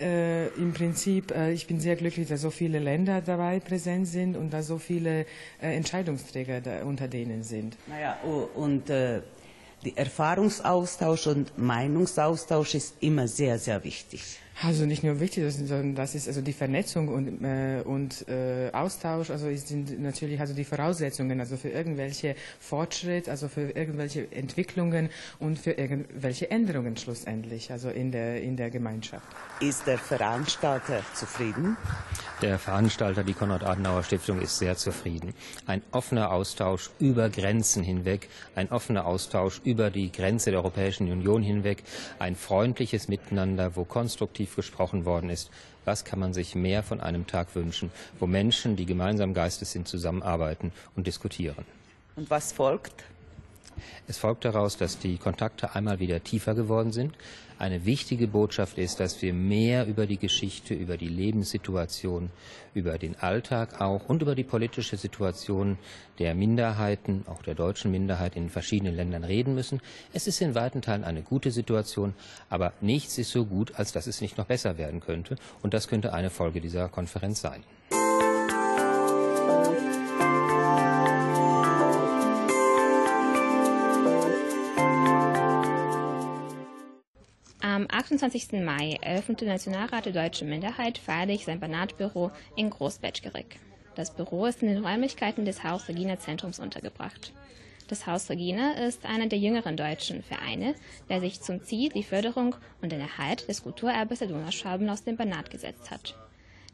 äh, 0.00 0.46
im 0.54 0.72
Prinzip, 0.72 1.30
äh, 1.30 1.52
ich 1.52 1.66
bin 1.66 1.78
sehr 1.78 1.96
glücklich, 1.96 2.26
dass 2.26 2.40
so 2.40 2.50
viele 2.50 2.78
Länder 2.78 3.20
dabei 3.20 3.60
präsent 3.60 4.06
sind 4.06 4.34
und 4.34 4.50
dass 4.50 4.66
so 4.68 4.78
viele 4.78 5.26
äh, 5.60 5.76
Entscheidungsträger 5.76 6.62
da, 6.62 6.84
unter 6.84 7.06
denen 7.06 7.42
sind. 7.42 7.76
Naja, 7.86 8.16
und 8.54 8.88
äh, 8.88 9.20
der 9.84 9.96
Erfahrungsaustausch 9.96 11.26
und 11.26 11.56
Meinungsaustausch 11.56 12.74
ist 12.74 12.94
immer 13.00 13.28
sehr, 13.28 13.58
sehr 13.58 13.82
wichtig. 13.84 14.38
Also 14.62 14.84
nicht 14.84 15.02
nur 15.02 15.20
wichtig, 15.20 15.50
sondern 15.54 15.94
das 15.94 16.14
ist 16.14 16.28
also 16.28 16.42
die 16.42 16.52
Vernetzung 16.52 17.08
und, 17.08 17.42
äh, 17.42 17.80
und 17.82 18.28
äh, 18.28 18.70
Austausch, 18.72 19.30
also 19.30 19.48
sind 19.56 19.98
natürlich 20.02 20.38
also 20.38 20.52
die 20.52 20.64
Voraussetzungen, 20.64 21.40
also 21.40 21.56
für 21.56 21.70
irgendwelche 21.70 22.36
Fortschritt, 22.58 23.30
also 23.30 23.48
für 23.48 23.70
irgendwelche 23.70 24.30
Entwicklungen 24.30 25.08
und 25.38 25.58
für 25.58 25.72
irgendwelche 25.72 26.50
Änderungen 26.50 26.94
schlussendlich, 26.98 27.72
also 27.72 27.88
in 27.88 28.12
der, 28.12 28.42
in 28.42 28.56
der 28.56 28.70
Gemeinschaft. 28.70 29.26
Ist 29.60 29.86
der 29.86 29.96
Veranstalter 29.96 31.00
zufrieden? 31.14 31.78
Der 32.42 32.58
Veranstalter, 32.58 33.24
die 33.24 33.34
Konrad-Adenauer-Stiftung, 33.34 34.42
ist 34.42 34.58
sehr 34.58 34.76
zufrieden. 34.76 35.32
Ein 35.66 35.80
offener 35.92 36.32
Austausch 36.32 36.90
über 36.98 37.30
Grenzen 37.30 37.82
hinweg, 37.82 38.28
ein 38.54 38.70
offener 38.70 39.06
Austausch 39.06 39.62
über 39.64 39.90
die 39.90 40.12
Grenze 40.12 40.50
der 40.50 40.60
Europäischen 40.60 41.10
Union 41.10 41.42
hinweg, 41.42 41.82
ein 42.18 42.36
freundliches 42.36 43.08
Miteinander, 43.08 43.74
wo 43.76 43.84
konstruktiv 43.84 44.49
intensiv 44.50 44.56
gesprochen 44.56 45.04
worden 45.04 45.30
ist. 45.30 45.50
Was 45.84 46.04
kann 46.04 46.18
man 46.18 46.32
sich 46.32 46.54
mehr 46.54 46.82
von 46.82 47.00
einem 47.00 47.26
Tag 47.26 47.54
wünschen, 47.54 47.90
wo 48.18 48.26
Menschen, 48.26 48.76
die 48.76 48.86
gemeinsam 48.86 49.34
Geistes 49.34 49.72
sind, 49.72 49.88
zusammenarbeiten 49.88 50.72
und 50.96 51.06
diskutieren? 51.06 51.64
Und 52.16 52.30
was 52.30 52.52
folgt? 52.52 53.04
Es 54.06 54.18
folgt 54.18 54.44
daraus, 54.44 54.76
dass 54.76 54.98
die 54.98 55.18
Kontakte 55.18 55.74
einmal 55.74 56.00
wieder 56.00 56.22
tiefer 56.22 56.54
geworden 56.54 56.92
sind. 56.92 57.14
Eine 57.58 57.84
wichtige 57.84 58.26
Botschaft 58.26 58.78
ist, 58.78 59.00
dass 59.00 59.20
wir 59.20 59.34
mehr 59.34 59.86
über 59.86 60.06
die 60.06 60.16
Geschichte, 60.16 60.72
über 60.72 60.96
die 60.96 61.08
Lebenssituation, 61.08 62.30
über 62.72 62.96
den 62.96 63.18
Alltag 63.20 63.82
auch 63.82 64.08
und 64.08 64.22
über 64.22 64.34
die 64.34 64.44
politische 64.44 64.96
Situation 64.96 65.76
der 66.18 66.34
Minderheiten, 66.34 67.24
auch 67.26 67.42
der 67.42 67.54
deutschen 67.54 67.90
Minderheit 67.90 68.34
in 68.34 68.48
verschiedenen 68.48 68.96
Ländern 68.96 69.24
reden 69.24 69.54
müssen. 69.54 69.80
Es 70.14 70.26
ist 70.26 70.40
in 70.40 70.54
weiten 70.54 70.80
Teilen 70.80 71.04
eine 71.04 71.22
gute 71.22 71.50
Situation, 71.50 72.14
aber 72.48 72.72
nichts 72.80 73.18
ist 73.18 73.30
so 73.30 73.44
gut, 73.44 73.74
als 73.74 73.92
dass 73.92 74.06
es 74.06 74.22
nicht 74.22 74.38
noch 74.38 74.46
besser 74.46 74.78
werden 74.78 75.00
könnte. 75.00 75.36
Und 75.62 75.74
das 75.74 75.86
könnte 75.86 76.14
eine 76.14 76.30
Folge 76.30 76.62
dieser 76.62 76.88
Konferenz 76.88 77.42
sein. 77.42 77.62
28. 88.00 88.52
Mai 88.64 88.96
eröffnete 89.02 89.44
Nationalrat 89.44 90.06
der 90.06 90.14
deutschen 90.14 90.48
Minderheit 90.48 90.96
feierlich 90.96 91.44
sein 91.44 91.60
Banatbüro 91.60 92.30
in 92.56 92.70
Großbetschgerig. 92.70 93.60
Das 93.94 94.14
Büro 94.14 94.46
ist 94.46 94.62
in 94.62 94.68
den 94.68 94.82
Räumlichkeiten 94.82 95.44
des 95.44 95.64
Haus 95.64 95.86
Regina 95.86 96.18
Zentrums 96.18 96.58
untergebracht. 96.58 97.34
Das 97.88 98.06
Haus 98.06 98.30
Regina 98.30 98.72
ist 98.86 99.04
einer 99.04 99.26
der 99.26 99.38
jüngeren 99.38 99.76
deutschen 99.76 100.22
Vereine, 100.22 100.74
der 101.10 101.20
sich 101.20 101.42
zum 101.42 101.62
Ziel 101.62 101.90
die 101.90 102.02
Förderung 102.02 102.54
und 102.80 102.90
den 102.90 103.02
Erhalt 103.02 103.46
des 103.48 103.64
Kulturerbes 103.64 104.20
der 104.20 104.28
Donauschwaben 104.28 104.88
aus 104.88 105.04
dem 105.04 105.18
Banat 105.18 105.50
gesetzt 105.50 105.90
hat. 105.90 106.14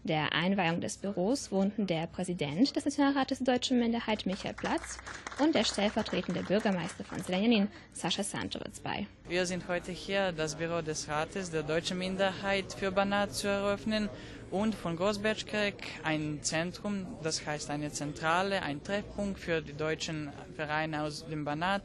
Der 0.07 0.33
Einweihung 0.33 0.81
des 0.81 0.99
Büros 0.99 1.51
wohnten 1.51 1.89
der 1.89 2.07
Präsident 2.07 2.77
des 2.77 2.85
Nationalrates 2.85 3.39
der 3.39 3.55
deutschen 3.55 3.81
Minderheit 3.81 4.25
Michael 4.25 4.55
Platz 4.55 4.99
und 5.41 5.57
der 5.57 5.65
stellvertretende 5.65 6.45
Bürgermeister 6.45 7.03
von 7.03 7.21
Slenjanin 7.21 7.67
Sascha 7.93 8.23
Santovic 8.23 8.85
bei. 8.85 9.09
Wir 9.29 9.47
sind 9.47 9.67
heute 9.67 9.91
hier, 9.91 10.31
das 10.31 10.55
Büro 10.55 10.81
des 10.81 11.09
Rates 11.09 11.51
der 11.51 11.65
deutschen 11.65 11.99
Minderheit 11.99 12.73
für 12.73 12.93
Banat 12.93 13.35
zu 13.35 13.49
eröffnen 13.49 14.09
und 14.51 14.75
von 14.75 14.97
Großbergkirch 14.97 15.75
ein 16.05 16.39
Zentrum, 16.43 17.07
das 17.23 17.45
heißt 17.45 17.71
eine 17.71 17.91
Zentrale, 17.93 18.63
ein 18.63 18.83
Treffpunkt 18.83 19.41
für 19.41 19.61
die 19.61 19.73
deutschen 19.73 20.31
Vereine 20.55 21.03
aus 21.03 21.27
dem 21.27 21.45
Banat 21.45 21.83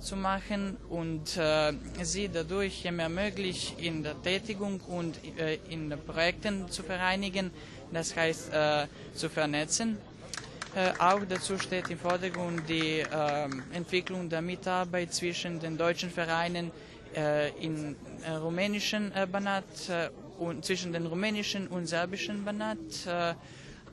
zu 0.00 0.16
machen 0.16 0.76
und 0.88 1.36
äh, 1.36 1.72
sie 2.02 2.28
dadurch 2.28 2.84
mehr 2.90 3.08
möglich 3.08 3.74
in 3.78 4.02
der 4.02 4.20
Tätigung 4.22 4.80
und 4.80 5.18
äh, 5.38 5.58
in 5.68 5.90
den 5.90 6.00
Projekten 6.00 6.68
zu 6.70 6.82
vereinigen, 6.82 7.50
das 7.92 8.14
heißt 8.14 8.52
äh, 8.52 8.86
zu 9.14 9.28
vernetzen. 9.28 9.98
Äh, 10.76 10.90
auch 10.98 11.20
dazu 11.28 11.56
steht 11.58 11.88
im 11.90 11.98
Vordergrund 11.98 12.68
die 12.68 13.04
ähm, 13.12 13.62
Entwicklung 13.72 14.28
der 14.28 14.42
Mitarbeit 14.42 15.14
zwischen 15.14 15.60
den 15.60 15.78
deutschen 15.78 16.10
Vereinen 16.10 16.72
äh, 17.14 17.50
in 17.64 17.94
äh, 18.26 18.32
rumänischen 18.32 19.12
Banat 19.30 19.64
und 20.44 20.64
zwischen 20.64 20.92
den 20.92 21.06
rumänischen 21.06 21.66
und 21.68 21.86
serbischen 21.86 22.44
Banat. 22.44 22.78
Äh, 23.06 23.34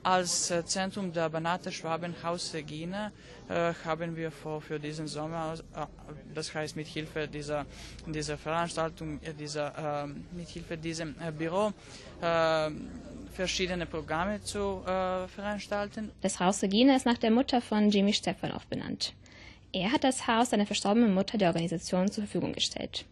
als 0.04 0.50
äh, 0.50 0.64
Zentrum 0.64 1.12
der 1.12 1.28
Banate 1.28 1.70
Schwabenhaus 1.70 2.52
Regina 2.54 3.12
äh, 3.48 3.72
haben 3.84 4.16
wir 4.16 4.32
vor 4.32 4.60
für 4.60 4.80
diesen 4.80 5.06
Sommer, 5.06 5.54
das 6.34 6.52
heißt 6.52 6.74
mit 6.74 6.88
Hilfe 6.88 7.28
dieser, 7.28 7.66
dieser 8.06 8.36
Veranstaltung, 8.36 9.20
dieser, 9.38 10.04
ähm, 10.04 10.24
mit 10.32 10.48
Hilfe 10.48 10.76
diesem 10.76 11.14
Büro, 11.38 11.72
verschiedene 13.32 13.86
Programme 13.86 14.42
zu 14.42 14.82
veranstalten. 14.84 16.12
Das 16.20 16.38
Haus 16.38 16.62
Regina 16.62 16.94
ist 16.94 17.06
nach 17.06 17.18
der 17.18 17.32
Mutter 17.32 17.60
von 17.60 17.90
Jimmy 17.90 18.12
Stefanov 18.12 18.66
benannt. 18.66 19.12
Er 19.72 19.90
hat 19.90 20.04
das 20.04 20.26
Haus 20.26 20.50
seiner 20.50 20.66
verstorbenen 20.66 21.14
Mutter 21.14 21.38
der 21.38 21.48
Organisation 21.48 22.10
zur 22.10 22.24
Verfügung 22.24 22.52
gestellt. 22.52 23.06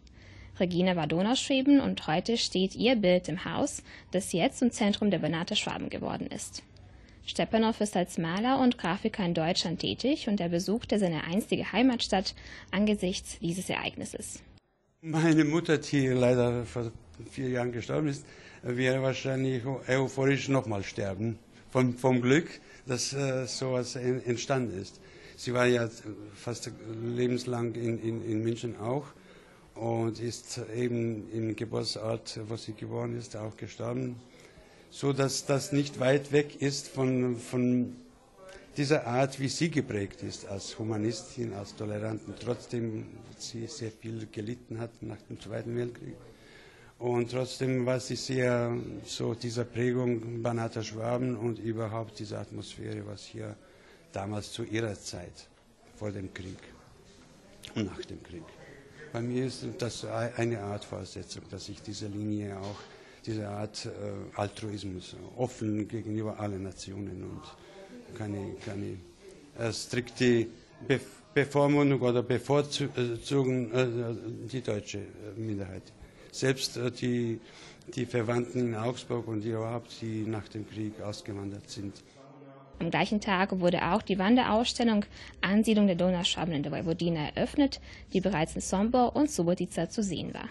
Regina 0.59 0.95
war 0.95 1.07
Donauschweben 1.07 1.79
und 1.79 2.07
heute 2.07 2.37
steht 2.37 2.75
ihr 2.75 2.95
Bild 2.95 3.29
im 3.29 3.45
Haus, 3.45 3.83
das 4.11 4.33
jetzt 4.33 4.59
zum 4.59 4.71
Zentrum 4.71 5.09
der 5.09 5.19
Banater 5.19 5.55
Schwaben 5.55 5.89
geworden 5.89 6.27
ist. 6.27 6.63
Stepanow 7.25 7.79
ist 7.79 7.95
als 7.95 8.17
Maler 8.17 8.59
und 8.59 8.77
Grafiker 8.77 9.25
in 9.25 9.33
Deutschland 9.33 9.79
tätig 9.79 10.27
und 10.27 10.39
er 10.39 10.49
besuchte 10.49 10.99
seine 10.99 11.23
einstige 11.23 11.71
Heimatstadt 11.71 12.35
angesichts 12.71 13.39
dieses 13.39 13.69
Ereignisses. 13.69 14.41
Meine 15.01 15.45
Mutter, 15.45 15.77
die 15.77 16.07
leider 16.07 16.65
vor 16.65 16.91
vier 17.29 17.49
Jahren 17.49 17.71
gestorben 17.71 18.07
ist, 18.07 18.25
wäre 18.61 19.01
wahrscheinlich 19.01 19.63
euphorisch 19.65 20.49
nochmal 20.49 20.83
sterben. 20.83 21.39
Vom, 21.69 21.95
vom 21.95 22.21
Glück, 22.21 22.59
dass 22.85 23.13
äh, 23.13 23.47
sowas 23.47 23.95
entstanden 23.95 24.79
ist. 24.79 24.99
Sie 25.37 25.53
war 25.53 25.65
ja 25.65 25.89
fast 26.35 26.69
lebenslang 27.01 27.73
in, 27.75 27.97
in, 27.99 28.25
in 28.25 28.43
München 28.43 28.77
auch 28.77 29.05
und 29.75 30.19
ist 30.19 30.59
eben 30.75 31.29
im 31.31 31.55
Geburtsort, 31.55 32.39
wo 32.47 32.55
sie 32.55 32.73
geboren 32.73 33.17
ist, 33.17 33.35
auch 33.35 33.55
gestorben. 33.57 34.15
So 34.89 35.13
dass 35.13 35.45
das 35.45 35.71
nicht 35.71 35.99
weit 35.99 36.31
weg 36.31 36.61
ist 36.61 36.89
von, 36.89 37.37
von 37.37 37.95
dieser 38.77 39.07
Art, 39.07 39.39
wie 39.39 39.47
sie 39.47 39.69
geprägt 39.69 40.23
ist 40.23 40.47
als 40.47 40.77
Humanistin, 40.77 41.53
als 41.53 41.75
Tolerantin, 41.75 42.33
trotzdem 42.39 43.05
sie 43.37 43.67
sehr 43.67 43.91
viel 43.91 44.27
gelitten 44.31 44.79
hat 44.79 44.91
nach 45.01 45.21
dem 45.29 45.39
Zweiten 45.39 45.75
Weltkrieg. 45.75 46.15
Und 46.99 47.31
trotzdem 47.31 47.85
war 47.85 47.99
sie 47.99 48.15
sehr 48.15 48.77
so 49.05 49.33
dieser 49.33 49.65
Prägung 49.65 50.43
Banater 50.43 50.83
Schwaben 50.83 51.35
und 51.35 51.57
überhaupt 51.57 52.19
diese 52.19 52.37
Atmosphäre, 52.37 53.05
was 53.07 53.23
hier 53.23 53.55
damals 54.11 54.51
zu 54.51 54.63
ihrer 54.63 54.93
Zeit 54.93 55.47
vor 55.97 56.11
dem 56.11 56.33
Krieg 56.33 56.59
und 57.75 57.85
nach 57.85 58.05
dem 58.05 58.21
Krieg. 58.21 58.43
Bei 59.13 59.21
mir 59.21 59.45
ist 59.45 59.65
das 59.77 60.05
eine 60.05 60.61
Art 60.61 60.85
Voraussetzung, 60.85 61.43
dass 61.49 61.67
ich 61.67 61.81
diese 61.81 62.07
Linie 62.07 62.57
auch, 62.57 62.79
diese 63.25 63.47
Art 63.49 63.85
äh, 63.85 63.89
Altruismus, 64.39 65.15
offen 65.35 65.87
gegenüber 65.87 66.39
allen 66.39 66.63
Nationen 66.63 67.23
und 67.23 68.17
keine, 68.17 68.55
keine 68.65 68.97
äh, 69.59 69.71
strikte 69.73 70.47
Be 70.87 70.99
Bevormundung 71.33 72.01
oder 72.01 72.23
Bevorzugung 72.23 73.71
äh, 73.71 73.87
die 74.51 74.61
deutsche 74.61 74.97
äh, 74.97 75.39
Minderheit. 75.39 75.83
Selbst 76.31 76.75
äh, 76.75 76.91
die, 76.91 77.39
die 77.95 78.05
Verwandten 78.05 78.59
in 78.59 78.75
Augsburg 78.75 79.27
und 79.27 79.45
überhaupt, 79.45 79.91
die 80.01 80.23
nach 80.23 80.47
dem 80.49 80.67
Krieg 80.69 80.99
ausgewandert 81.01 81.69
sind, 81.69 81.93
am 82.81 82.89
gleichen 82.89 83.21
Tag 83.21 83.59
wurde 83.59 83.79
auch 83.91 84.01
die 84.01 84.17
Wanderausstellung 84.17 85.05
Ansiedlung 85.41 85.87
der 85.87 85.95
Donauschwaben 85.95 86.53
in 86.53 86.63
der 86.63 86.71
Vojvodina 86.71 87.29
eröffnet, 87.35 87.79
die 88.13 88.21
bereits 88.21 88.55
in 88.55 88.61
Sombor 88.61 89.15
und 89.15 89.29
Subotica 89.29 89.89
zu 89.89 90.03
sehen 90.03 90.33
war. 90.33 90.49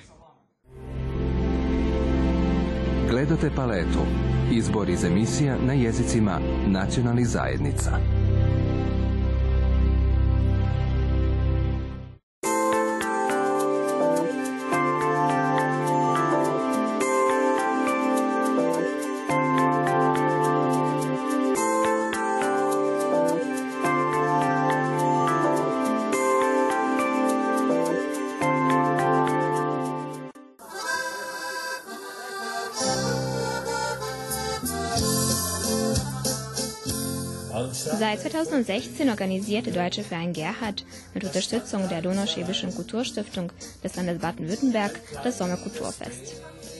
Gledate 3.08 3.50
paletu. 3.50 4.06
Izbor 4.50 4.88
iz 4.88 5.04
emisija 5.04 5.56
na 5.66 5.72
jezicima 5.72 6.40
nacionalnih 6.66 7.26
zajednica. 7.26 8.19
Seit 37.72 38.20
2016 38.20 39.10
organisiert 39.10 39.66
der 39.66 39.72
Deutsche 39.72 40.02
Verein 40.02 40.32
Gerhard 40.32 40.84
mit 41.14 41.24
Unterstützung 41.24 41.88
der 41.88 42.00
Donauschwäbischen 42.02 42.74
Kulturstiftung 42.74 43.52
des 43.84 43.96
Landes 43.96 44.18
Baden-Württemberg 44.18 44.98
das 45.22 45.38
Sommerkulturfest. 45.38 46.34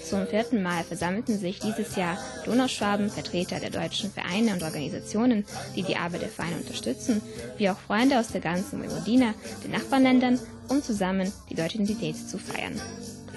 Zum 0.08 0.26
vierten 0.26 0.62
Mal 0.62 0.82
versammelten 0.82 1.38
sich 1.38 1.60
dieses 1.60 1.94
Jahr 1.94 2.18
Donauschwaben, 2.44 3.10
Vertreter 3.10 3.60
der 3.60 3.70
deutschen 3.70 4.10
Vereine 4.10 4.52
und 4.54 4.62
Organisationen, 4.62 5.44
die 5.76 5.82
die 5.82 5.96
Arbeit 5.96 6.22
der 6.22 6.28
Vereine 6.28 6.56
unterstützen, 6.56 7.22
wie 7.58 7.70
auch 7.70 7.78
Freunde 7.78 8.18
aus 8.18 8.28
der 8.28 8.40
ganzen 8.40 8.82
Vojvodina, 8.82 9.34
den 9.62 9.70
Nachbarländern, 9.70 10.40
um 10.68 10.82
zusammen 10.82 11.32
die 11.48 11.54
deutsche 11.54 11.76
Identität 11.76 12.16
zu 12.16 12.38
feiern. 12.38 12.80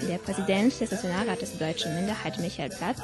Der 0.10 0.18
Präsident 0.18 0.80
des 0.82 0.92
Nationalrates 0.92 1.58
der 1.58 1.68
deutschen 1.68 1.96
Minderheit, 1.96 2.40
Michael 2.40 2.70
Platz, 2.70 3.00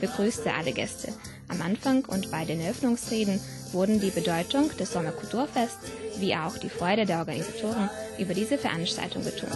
begrüßte 0.00 0.52
alle 0.52 0.72
Gäste. 0.72 1.12
Am 1.48 1.62
Anfang 1.62 2.04
und 2.06 2.30
bei 2.30 2.44
den 2.44 2.60
Eröffnungsreden 2.60 3.40
wurden 3.72 4.00
die 4.00 4.10
Bedeutung 4.10 4.70
des 4.76 4.92
Sommerkulturfests 4.92 5.90
wie 6.18 6.34
auch 6.34 6.56
die 6.58 6.68
Freude 6.68 7.06
der 7.06 7.18
Organisatoren 7.18 7.90
über 8.18 8.34
diese 8.34 8.58
Veranstaltung 8.58 9.24
betont. 9.24 9.52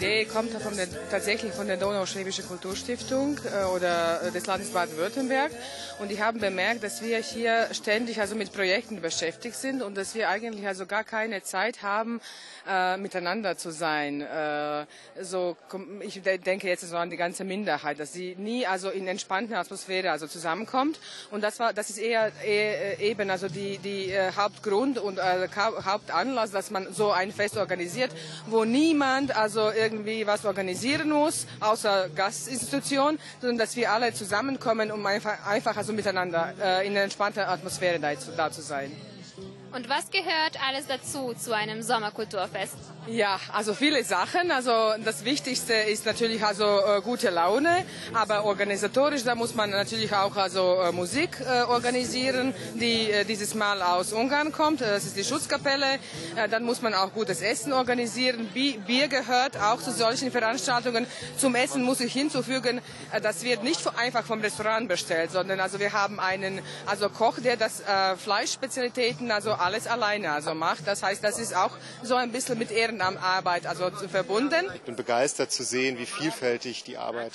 Idee 0.00 0.24
kommt 0.24 0.50
von 0.52 0.74
der, 0.78 0.88
tatsächlich 1.10 1.52
von 1.52 1.66
der 1.66 1.76
Donauschwäbische 1.76 2.42
Kulturstiftung 2.42 3.38
äh, 3.44 3.64
oder 3.64 4.22
äh, 4.22 4.30
des 4.30 4.46
Landes 4.46 4.70
Baden-Württemberg. 4.70 5.52
Und 5.98 6.10
die 6.10 6.22
haben 6.22 6.40
bemerkt, 6.40 6.82
dass 6.82 7.02
wir 7.02 7.18
hier 7.18 7.68
ständig 7.72 8.18
also 8.18 8.34
mit 8.34 8.50
Projekten 8.50 9.02
beschäftigt 9.02 9.56
sind 9.56 9.82
und 9.82 9.98
dass 9.98 10.14
wir 10.14 10.30
eigentlich 10.30 10.66
also 10.66 10.86
gar 10.86 11.04
keine 11.04 11.42
Zeit 11.42 11.82
haben, 11.82 12.22
äh, 12.66 12.96
miteinander 12.96 13.58
zu 13.58 13.70
sein. 13.72 14.22
Äh, 14.22 14.86
so, 15.20 15.58
ich 16.00 16.22
denke 16.22 16.68
jetzt 16.68 16.88
so 16.88 16.96
an 16.96 17.10
die 17.10 17.18
ganze 17.18 17.44
Minderheit, 17.44 18.00
dass 18.00 18.14
sie 18.14 18.36
nie 18.38 18.66
also 18.66 18.88
in 18.88 19.06
entspannter 19.06 19.58
Atmosphäre 19.58 20.12
also 20.12 20.26
zusammenkommt. 20.26 20.98
Und 21.30 21.42
das 21.42 21.58
war, 21.58 21.74
das 21.74 21.90
ist 21.90 21.98
eher, 21.98 22.32
eher 22.42 23.00
äh, 23.00 23.10
eben 23.10 23.28
also 23.28 23.48
die, 23.48 23.76
die 23.76 24.12
äh, 24.12 24.32
Hauptgrund 24.34 24.98
und 24.98 25.18
äh, 25.18 25.46
Hauptanlass, 25.54 26.52
dass 26.52 26.70
man 26.70 26.90
so 26.94 27.10
ein 27.10 27.32
Fest 27.32 27.58
organisiert, 27.58 28.12
wo 28.46 28.64
niemand 28.64 29.36
also 29.36 29.70
irgendwie 29.70 29.89
was 30.26 30.44
organisieren 30.44 31.10
muss, 31.10 31.46
außer 31.60 32.08
Gastinstitution, 32.10 33.18
sondern 33.40 33.58
dass 33.58 33.76
wir 33.76 33.92
alle 33.92 34.12
zusammenkommen, 34.12 34.90
um 34.90 35.04
einfach, 35.06 35.46
einfach 35.46 35.76
also 35.76 35.92
miteinander 35.92 36.54
äh, 36.60 36.86
in 36.86 36.96
entspannter 36.96 37.48
Atmosphäre 37.48 37.98
da, 37.98 38.12
da 38.36 38.50
zu 38.50 38.62
sein. 38.62 38.90
Und 39.72 39.88
was 39.88 40.10
gehört 40.10 40.58
alles 40.66 40.86
dazu 40.86 41.32
zu 41.34 41.54
einem 41.54 41.82
Sommerkulturfest? 41.82 42.76
Ja, 43.06 43.40
also 43.54 43.72
viele 43.72 44.04
Sachen. 44.04 44.50
Also 44.50 44.70
das 45.02 45.24
Wichtigste 45.24 45.72
ist 45.72 46.04
natürlich 46.04 46.44
also 46.44 46.64
äh, 46.64 47.00
gute 47.00 47.30
Laune, 47.30 47.84
aber 48.12 48.44
organisatorisch 48.44 49.24
da 49.24 49.34
muss 49.34 49.54
man 49.54 49.70
natürlich 49.70 50.14
auch 50.14 50.36
also 50.36 50.76
äh, 50.82 50.92
Musik 50.92 51.38
äh, 51.40 51.62
organisieren, 51.62 52.54
die 52.74 53.10
äh, 53.10 53.24
dieses 53.24 53.54
Mal 53.54 53.80
aus 53.80 54.12
Ungarn 54.12 54.52
kommt. 54.52 54.82
Das 54.82 55.06
ist 55.06 55.16
die 55.16 55.24
Schutzkapelle. 55.24 55.94
Äh, 56.36 56.48
dann 56.50 56.62
muss 56.62 56.82
man 56.82 56.92
auch 56.92 57.14
gutes 57.14 57.40
Essen 57.40 57.72
organisieren. 57.72 58.48
Bier 58.52 59.08
gehört 59.08 59.56
auch 59.56 59.80
zu 59.80 59.92
solchen 59.92 60.30
Veranstaltungen. 60.30 61.06
Zum 61.38 61.54
Essen 61.54 61.82
muss 61.82 62.00
ich 62.00 62.12
hinzufügen, 62.12 62.82
äh, 63.12 63.20
das 63.20 63.42
wird 63.42 63.64
nicht 63.64 63.80
einfach 63.96 64.24
vom 64.24 64.42
Restaurant 64.42 64.88
bestellt, 64.88 65.30
sondern 65.30 65.58
also 65.58 65.80
wir 65.80 65.94
haben 65.94 66.20
einen 66.20 66.60
also 66.84 67.08
Koch, 67.08 67.38
der 67.40 67.56
das 67.56 67.82
Fleischspezialitäten 68.18 69.30
also 69.30 69.52
alles 69.52 69.86
alleine 69.86 70.32
also 70.32 70.54
macht. 70.54 70.86
Das 70.86 71.02
heißt, 71.02 71.24
das 71.24 71.38
ist 71.38 71.56
auch 71.56 71.72
so 72.02 72.14
ein 72.14 72.30
bisschen 72.30 72.58
mit 72.58 72.70
Ehrenarbeit 72.90 73.66
also 73.66 73.90
verbunden. 73.90 74.66
Ich 74.74 74.82
bin 74.82 74.96
begeistert 74.96 75.52
zu 75.52 75.62
sehen, 75.62 75.98
wie 75.98 76.06
vielfältig 76.06 76.82
die 76.84 76.96
Arbeit 76.96 77.32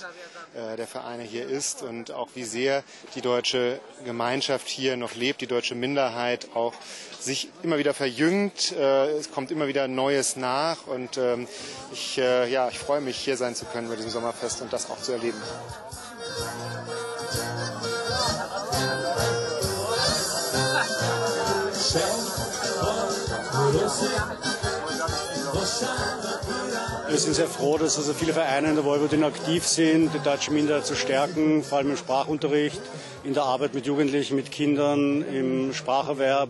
äh, 0.53 0.75
der 0.75 0.87
Vereine 0.87 1.23
hier 1.23 1.47
ist 1.47 1.81
und 1.81 2.11
auch 2.11 2.29
wie 2.35 2.43
sehr 2.43 2.83
die 3.15 3.21
deutsche 3.21 3.79
Gemeinschaft 4.03 4.67
hier 4.67 4.97
noch 4.97 5.15
lebt, 5.15 5.41
die 5.41 5.47
deutsche 5.47 5.75
Minderheit 5.75 6.49
auch 6.53 6.73
sich 7.19 7.49
immer 7.63 7.77
wieder 7.77 7.93
verjüngt. 7.93 8.73
Äh, 8.73 9.11
es 9.11 9.31
kommt 9.31 9.51
immer 9.51 9.67
wieder 9.67 9.87
Neues 9.87 10.35
nach 10.35 10.87
und 10.87 11.17
ähm, 11.17 11.47
ich, 11.91 12.17
äh, 12.17 12.49
ja, 12.49 12.69
ich 12.69 12.79
freue 12.79 13.01
mich, 13.01 13.17
hier 13.17 13.37
sein 13.37 13.55
zu 13.55 13.65
können 13.65 13.89
bei 13.89 13.95
diesem 13.95 14.11
Sommerfest 14.11 14.61
und 14.61 14.73
das 14.73 14.89
auch 14.89 15.01
zu 15.01 15.13
erleben. 15.13 15.41
Wir 27.15 27.21
sind 27.21 27.33
sehr 27.35 27.47
froh, 27.47 27.77
dass 27.77 27.97
also 27.97 28.13
viele 28.13 28.33
Vereine 28.33 28.67
in 28.67 28.75
der 28.75 28.83
Vojvodina 28.83 29.27
aktiv 29.27 29.65
sind, 29.65 30.13
die 30.13 30.19
deutsche 30.19 30.51
Minderheit 30.51 30.85
zu 30.85 30.95
stärken, 30.95 31.63
vor 31.63 31.77
allem 31.77 31.91
im 31.91 31.95
Sprachunterricht, 31.95 32.81
in 33.23 33.33
der 33.33 33.43
Arbeit 33.43 33.73
mit 33.73 33.85
Jugendlichen, 33.85 34.35
mit 34.35 34.51
Kindern, 34.51 35.21
im 35.21 35.73
Spracherwerb 35.73 36.49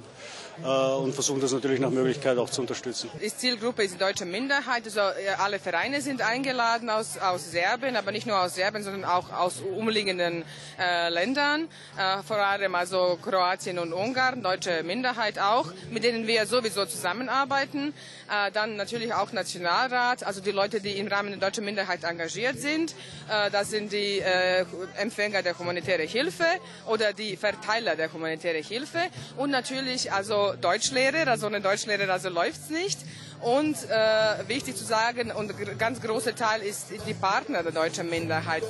und 0.64 1.14
versuchen 1.14 1.42
das 1.42 1.52
natürlich 1.52 1.80
nach 1.80 1.90
Möglichkeit 1.90 2.38
auch 2.38 2.50
zu 2.50 2.62
unterstützen. 2.62 3.10
Die 3.22 3.36
Zielgruppe 3.36 3.84
ist 3.84 3.96
die 3.96 4.00
deutsche 4.00 4.26
Minderheit. 4.26 4.86
Also 4.86 5.02
alle 5.40 5.60
Vereine 5.60 6.02
sind 6.02 6.22
eingeladen 6.22 6.90
aus, 6.90 7.18
aus 7.18 7.52
Serbien, 7.52 7.96
aber 7.96 8.12
nicht 8.12 8.28
nur 8.28 8.40
aus 8.40 8.56
Serbien, 8.56 8.84
sondern 8.84 9.06
auch 9.06 9.32
aus 9.32 9.62
umliegenden 9.62 10.44
äh, 10.80 11.10
Ländern, 11.10 11.68
äh, 11.98 12.24
vor 12.24 12.38
allem 12.38 12.76
also 12.76 13.18
Kroatien 13.22 13.80
und 13.80 13.94
Ungarn, 13.94 14.44
deutsche 14.44 14.84
Minderheit 14.84 15.40
auch, 15.40 15.68
mit 15.92 16.04
denen 16.04 16.28
wir 16.28 16.46
sowieso 16.46 16.86
zusammenarbeiten. 16.86 17.94
Äh, 18.30 18.52
dann 18.52 18.76
natürlich 18.76 19.14
auch 19.14 19.32
Nationalrat, 19.32 20.24
also 20.24 20.42
die 20.42 20.52
Leute, 20.52 20.82
die 20.82 20.98
im 20.98 21.08
Rahmen 21.08 21.30
der 21.32 21.40
deutschen 21.40 21.66
Minderheit 21.66 22.04
engagiert 22.04 22.60
sind. 22.60 22.94
Äh, 23.30 23.52
das 23.52 23.70
sind 23.70 23.92
die 23.92 24.20
äh, 24.20 24.66
Empfänger 24.98 25.44
der 25.44 25.58
humanitären 25.58 26.08
Hilfe 26.08 26.46
oder 26.88 27.14
die 27.14 27.38
Verteiler 27.38 27.96
der 27.96 28.12
humanitären 28.12 28.64
Hilfe 28.64 29.00
und 29.38 29.52
natürlich 29.52 30.12
also 30.12 30.45
Also 31.28 31.48
ohne 31.48 31.62
Deutschlehrer 31.62 32.12
also 32.12 32.30
läuft's 32.30 32.70
nicht. 32.70 33.00
Und 33.42 33.76
äh, 33.90 34.48
wichtig 34.48 34.76
zu 34.76 34.84
sagen, 34.84 35.32
und 35.32 35.54
ganz 35.78 36.02
großer 36.02 36.36
Teil 36.36 36.62
ist 36.62 36.88
die 37.08 37.14
Partner 37.14 37.64
der 37.64 37.72
deutschen 37.72 38.10
Minderheit. 38.10 38.64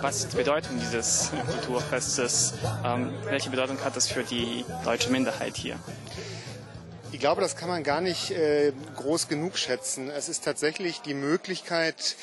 Was 0.00 0.16
ist 0.16 0.32
die 0.32 0.36
Bedeutung 0.36 0.78
dieses 0.80 1.30
Kulturfestes? 1.50 2.54
Ähm, 2.84 3.12
welche 3.24 3.50
Bedeutung 3.50 3.78
hat 3.84 3.96
das 3.96 4.08
für 4.08 4.24
die 4.24 4.64
deutsche 4.84 5.10
Minderheit 5.10 5.56
hier? 5.56 5.76
Ich 7.12 7.20
glaube, 7.20 7.42
das 7.42 7.56
kann 7.56 7.68
man 7.68 7.82
gar 7.82 8.00
nicht 8.00 8.30
äh, 8.30 8.72
groß 8.96 9.28
genug 9.28 9.58
schätzen. 9.58 10.08
Es 10.08 10.30
ist 10.30 10.44
tatsächlich 10.44 11.02
die 11.02 11.12
Möglichkeit 11.12 12.16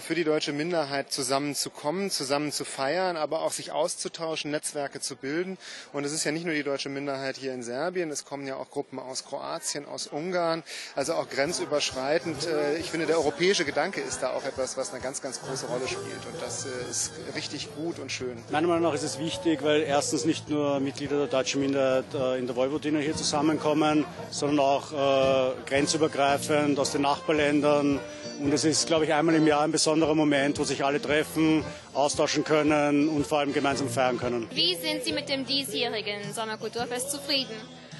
für 0.00 0.14
die 0.14 0.24
deutsche 0.24 0.52
Minderheit 0.52 1.12
zusammenzukommen, 1.12 2.10
zusammen 2.10 2.52
zu 2.52 2.64
feiern, 2.64 3.16
aber 3.16 3.42
auch 3.42 3.52
sich 3.52 3.72
auszutauschen, 3.72 4.50
Netzwerke 4.50 5.00
zu 5.00 5.16
bilden. 5.16 5.58
Und 5.92 6.04
es 6.04 6.12
ist 6.12 6.24
ja 6.24 6.32
nicht 6.32 6.44
nur 6.44 6.54
die 6.54 6.62
deutsche 6.62 6.88
Minderheit 6.88 7.36
hier 7.36 7.54
in 7.54 7.62
Serbien, 7.62 8.10
es 8.10 8.24
kommen 8.24 8.46
ja 8.46 8.56
auch 8.56 8.70
Gruppen 8.70 8.98
aus 8.98 9.24
Kroatien, 9.24 9.86
aus 9.86 10.06
Ungarn, 10.06 10.62
also 10.94 11.14
auch 11.14 11.28
grenzüberschreitend. 11.28 12.46
Äh, 12.46 12.78
ich 12.78 12.90
finde, 12.90 13.06
der 13.06 13.16
europäische 13.18 13.64
Gedanke 13.64 14.00
ist 14.00 14.22
da 14.22 14.30
auch 14.30 14.44
etwas, 14.44 14.76
was 14.76 14.92
eine 14.92 15.00
ganz, 15.00 15.22
ganz 15.22 15.40
große 15.40 15.66
Rolle 15.66 15.86
spielt. 15.86 16.26
Und 16.32 16.40
das 16.42 16.66
äh, 16.66 16.90
ist 16.90 17.12
richtig 17.34 17.74
gut 17.76 17.98
und 17.98 18.10
schön. 18.10 18.36
Meiner 18.50 18.68
Meinung 18.68 18.84
nach 18.84 18.94
ist 18.94 19.02
es 19.02 19.18
wichtig, 19.18 19.62
weil 19.62 19.82
erstens 19.82 20.24
nicht 20.24 20.48
nur 20.48 20.80
Mitglieder 20.80 21.18
der 21.18 21.26
deutschen 21.28 21.60
Minderheit 21.60 22.12
äh, 22.14 22.38
in 22.38 22.46
der 22.46 22.56
Vojvodina 22.56 22.98
hier 22.98 23.16
zusammenkommen, 23.16 24.04
sondern 24.30 24.60
auch 24.60 24.92
äh, 24.92 25.52
grenzübergreifend 25.66 26.78
aus 26.78 26.92
den 26.92 27.02
Nachbarländern. 27.02 28.00
Und 28.40 28.52
es 28.52 28.64
ist, 28.64 28.86
glaube 28.86 29.04
ich, 29.06 29.14
einmal 29.14 29.34
im 29.34 29.46
Jahr 29.46 29.62
ein 29.62 29.72
besonderer 29.76 30.14
Moment, 30.14 30.58
wo 30.58 30.64
sich 30.64 30.82
alle 30.82 31.02
treffen, 31.02 31.62
austauschen 31.92 32.44
können 32.44 33.10
und 33.10 33.26
vor 33.26 33.40
allem 33.40 33.52
gemeinsam 33.52 33.90
feiern 33.90 34.18
können. 34.18 34.48
Wie 34.50 34.74
sind 34.74 35.04
Sie 35.04 35.12
mit 35.12 35.28
dem 35.28 35.44
diesjährigen 35.44 36.32
Sommerkulturfest 36.32 37.10
zufrieden? 37.10 37.54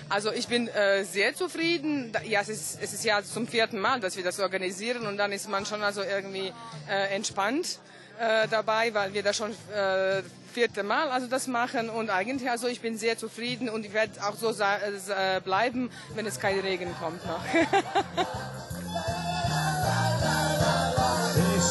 Also 0.09 0.33
ich 0.33 0.49
bin 0.49 0.69
äh, 0.69 1.05
sehr 1.05 1.35
zufrieden. 1.35 2.13
Ja, 2.27 2.41
es 2.41 2.49
ist, 2.49 2.79
es 2.81 2.95
ist 2.95 3.05
ja 3.05 3.23
zum 3.23 3.47
vierten 3.47 3.79
Mal, 3.79 4.01
dass 4.01 4.17
wir 4.17 4.25
das 4.25 4.41
organisieren 4.41 5.07
und 5.07 5.19
dann 5.19 5.33
ist 5.33 5.51
man 5.51 5.67
schon 5.67 5.83
also 5.83 6.01
irgendwie 6.03 6.51
äh, 6.89 7.15
entspannt 7.15 7.79
äh, 8.19 8.49
dabei, 8.49 8.95
weil 8.95 9.13
wir 9.13 9.23
das 9.23 9.37
schon 9.37 9.51
äh, 9.51 10.23
vierte 10.55 10.83
Mal 10.83 11.11
also 11.11 11.27
das 11.27 11.47
machen 11.47 11.91
und 11.91 12.09
eigentlich 12.09 12.49
also 12.49 12.69
ich 12.69 12.81
bin 12.81 12.97
sehr 12.97 13.19
zufrieden 13.19 13.69
und 13.69 13.85
ich 13.85 13.93
werde 13.93 14.13
auch 14.27 14.37
so 14.37 14.49
äh, 14.51 15.41
bleiben, 15.45 15.91
wenn 16.15 16.25
es 16.25 16.41
kein 16.41 16.59
Regen 16.61 16.95
kommt 16.99 17.23
noch. 17.27 17.45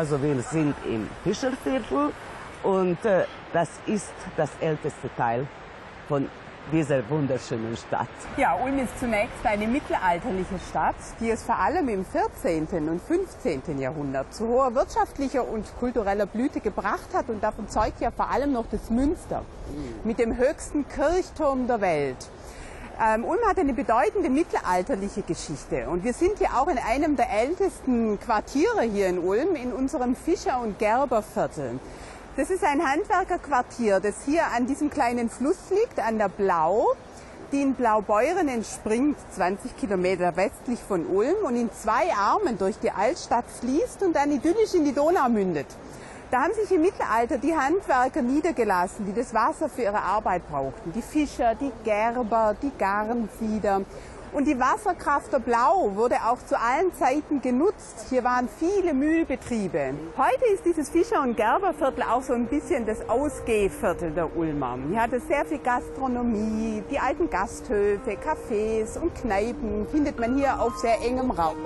Also 0.00 0.22
wir 0.22 0.40
sind 0.40 0.74
im 0.86 1.10
Fischerviertel 1.24 2.10
und 2.62 3.04
äh, 3.04 3.26
das 3.52 3.68
ist 3.84 4.14
das 4.34 4.48
älteste 4.58 5.10
Teil 5.14 5.46
von 6.08 6.26
dieser 6.72 7.06
wunderschönen 7.10 7.76
Stadt. 7.76 8.08
Ja, 8.38 8.54
Ulm 8.64 8.78
ist 8.78 8.98
zunächst 8.98 9.44
eine 9.44 9.66
mittelalterliche 9.66 10.58
Stadt, 10.70 10.94
die 11.20 11.28
es 11.28 11.42
vor 11.42 11.58
allem 11.58 11.90
im 11.90 12.06
14. 12.06 12.88
und 12.88 13.02
15. 13.02 13.78
Jahrhundert 13.78 14.32
zu 14.32 14.48
hoher 14.48 14.74
wirtschaftlicher 14.74 15.46
und 15.46 15.66
kultureller 15.78 16.24
Blüte 16.24 16.60
gebracht 16.60 17.10
hat. 17.12 17.28
Und 17.28 17.42
davon 17.42 17.68
zeugt 17.68 18.00
ja 18.00 18.10
vor 18.10 18.30
allem 18.30 18.52
noch 18.54 18.64
das 18.70 18.88
Münster 18.88 19.42
mit 20.04 20.18
dem 20.18 20.34
höchsten 20.34 20.88
Kirchturm 20.88 21.66
der 21.66 21.82
Welt. 21.82 22.30
Ähm, 23.02 23.24
Ulm 23.24 23.40
hat 23.46 23.58
eine 23.58 23.72
bedeutende 23.72 24.28
mittelalterliche 24.28 25.22
Geschichte 25.22 25.88
und 25.88 26.04
wir 26.04 26.12
sind 26.12 26.36
hier 26.36 26.50
auch 26.54 26.68
in 26.68 26.76
einem 26.76 27.16
der 27.16 27.30
ältesten 27.30 28.20
Quartiere 28.20 28.82
hier 28.82 29.06
in 29.06 29.18
Ulm, 29.18 29.54
in 29.54 29.72
unserem 29.72 30.14
Fischer- 30.14 30.60
und 30.60 30.78
Gerberviertel. 30.78 31.80
Das 32.36 32.50
ist 32.50 32.62
ein 32.62 32.86
Handwerkerquartier, 32.86 34.00
das 34.00 34.16
hier 34.26 34.42
an 34.54 34.66
diesem 34.66 34.90
kleinen 34.90 35.30
Fluss 35.30 35.56
liegt, 35.70 35.98
an 35.98 36.18
der 36.18 36.28
Blau, 36.28 36.88
die 37.52 37.62
in 37.62 37.72
Blaubeuren 37.72 38.48
entspringt, 38.48 39.16
20 39.34 39.78
Kilometer 39.78 40.36
westlich 40.36 40.80
von 40.80 41.06
Ulm 41.06 41.36
und 41.44 41.56
in 41.56 41.70
zwei 41.72 42.12
Armen 42.14 42.58
durch 42.58 42.78
die 42.80 42.90
Altstadt 42.90 43.46
fließt 43.60 44.02
und 44.02 44.14
dann 44.14 44.30
idyllisch 44.30 44.74
in 44.74 44.84
die 44.84 44.92
Donau 44.92 45.30
mündet. 45.30 45.68
Da 46.30 46.42
haben 46.42 46.54
sich 46.54 46.70
im 46.70 46.82
Mittelalter 46.82 47.38
die 47.38 47.56
Handwerker 47.56 48.22
niedergelassen, 48.22 49.04
die 49.04 49.12
das 49.12 49.34
Wasser 49.34 49.68
für 49.68 49.82
ihre 49.82 50.00
Arbeit 50.00 50.48
brauchten. 50.48 50.92
Die 50.92 51.02
Fischer, 51.02 51.56
die 51.56 51.72
Gerber, 51.82 52.54
die 52.62 52.70
Garnsieder. 52.78 53.80
Und 54.32 54.46
die 54.46 54.60
Wasserkraft 54.60 55.32
der 55.32 55.40
Blau 55.40 55.90
wurde 55.96 56.14
auch 56.24 56.38
zu 56.46 56.56
allen 56.56 56.94
Zeiten 56.94 57.42
genutzt. 57.42 58.06
Hier 58.10 58.22
waren 58.22 58.48
viele 58.60 58.94
Mühlbetriebe. 58.94 59.92
Heute 60.16 60.44
ist 60.54 60.64
dieses 60.64 60.88
Fischer- 60.88 61.20
und 61.20 61.36
Gerberviertel 61.36 62.04
auch 62.04 62.22
so 62.22 62.34
ein 62.34 62.46
bisschen 62.46 62.86
das 62.86 63.08
Ausgehviertel 63.08 64.12
der 64.12 64.36
Ulmer. 64.36 64.78
Hier 64.88 65.02
hat 65.02 65.12
es 65.12 65.26
sehr 65.26 65.44
viel 65.44 65.58
Gastronomie, 65.58 66.84
die 66.88 67.00
alten 67.00 67.28
Gasthöfe, 67.28 68.12
Cafés 68.12 68.96
und 69.00 69.12
Kneipen 69.16 69.88
findet 69.90 70.20
man 70.20 70.36
hier 70.36 70.60
auf 70.60 70.76
sehr 70.78 71.00
engem 71.00 71.32
Raum. 71.32 71.56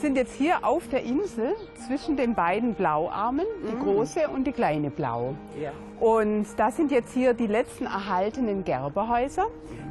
Sind 0.00 0.16
jetzt 0.16 0.34
hier 0.34 0.64
auf 0.64 0.88
der 0.88 1.02
Insel 1.02 1.54
zwischen 1.86 2.16
den 2.16 2.34
beiden 2.34 2.74
Blauarmen, 2.74 3.46
die 3.68 3.74
Mhm. 3.74 3.80
große 3.82 4.28
und 4.28 4.46
die 4.46 4.52
kleine 4.52 4.90
Blau. 4.90 5.34
Ja. 5.60 5.72
Und 6.00 6.46
das 6.56 6.76
sind 6.76 6.90
jetzt 6.90 7.12
hier 7.12 7.34
die 7.34 7.46
letzten 7.46 7.84
erhaltenen 7.84 8.64
Gerberhäuser. 8.64 9.46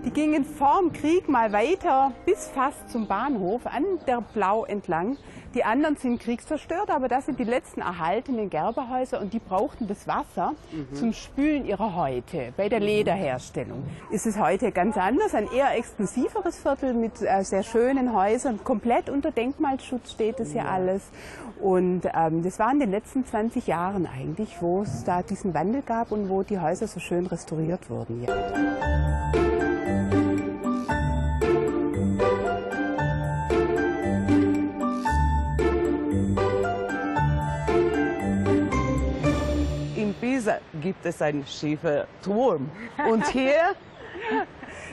Die 0.06 0.12
gingen 0.12 0.46
vorm 0.46 0.92
Krieg 0.94 1.28
mal 1.30 1.52
weiter 1.52 2.12
bis 2.26 2.48
fast 2.48 2.90
zum 2.90 3.08
Bahnhof 3.08 3.66
an 3.68 3.84
der 4.08 4.22
Blau 4.34 4.66
entlang. 4.66 5.18
Die 5.56 5.64
anderen 5.64 5.96
sind 5.96 6.20
kriegszerstört, 6.22 6.90
aber 6.92 7.08
das 7.08 7.26
sind 7.26 7.40
die 7.40 7.44
letzten 7.44 7.82
erhaltenen 7.82 8.50
Gerberhäuser 8.52 9.20
und 9.20 9.34
die 9.34 9.40
brauchten 9.40 9.88
das 9.88 10.08
Wasser 10.08 10.54
Mhm. 10.72 10.94
zum 10.96 11.14
Spülen 11.14 11.66
ihrer 11.66 11.96
Häute 11.96 12.54
bei 12.56 12.70
der 12.70 12.80
Lederherstellung. 12.80 13.84
Ist 14.12 14.28
es 14.28 14.38
heute 14.40 14.72
ganz 14.72 14.96
anders, 14.98 15.34
ein 15.34 15.48
eher 15.52 15.76
exklusiveres 15.76 16.60
Viertel 16.60 16.94
mit 16.94 17.22
äh, 17.22 17.44
sehr 17.44 17.64
schönen 17.64 18.14
Häusern. 18.14 18.60
Komplett 18.64 19.10
unter 19.10 19.32
Denkmalschutz 19.32 20.12
steht 20.12 20.40
es 20.40 20.52
hier 20.52 20.62
Ja. 20.64 20.70
alles. 20.70 21.02
Und 21.60 22.04
ähm, 22.14 22.44
das 22.44 22.60
war 22.60 22.72
in 22.72 22.80
den 22.80 22.92
letzten 22.92 23.26
20 23.26 23.66
Jahren 23.68 24.06
eigentlich, 24.08 24.62
wo 24.62 24.84
es 24.84 25.04
da 25.04 25.24
diesen 25.24 25.54
Wandel 25.54 25.82
gab 25.82 26.12
und 26.12 26.30
wo 26.30 26.44
die 26.44 26.60
Häuser 26.60 26.88
so 26.88 27.00
schön 27.00 27.26
restauriert 27.26 27.90
wurden. 27.90 28.24
Ja. 28.26 29.49
Gibt 40.82 41.06
es 41.06 41.22
einen 41.22 41.46
schiefen 41.46 42.04
Turm. 42.24 42.70
Und 43.10 43.26
hier 43.28 43.54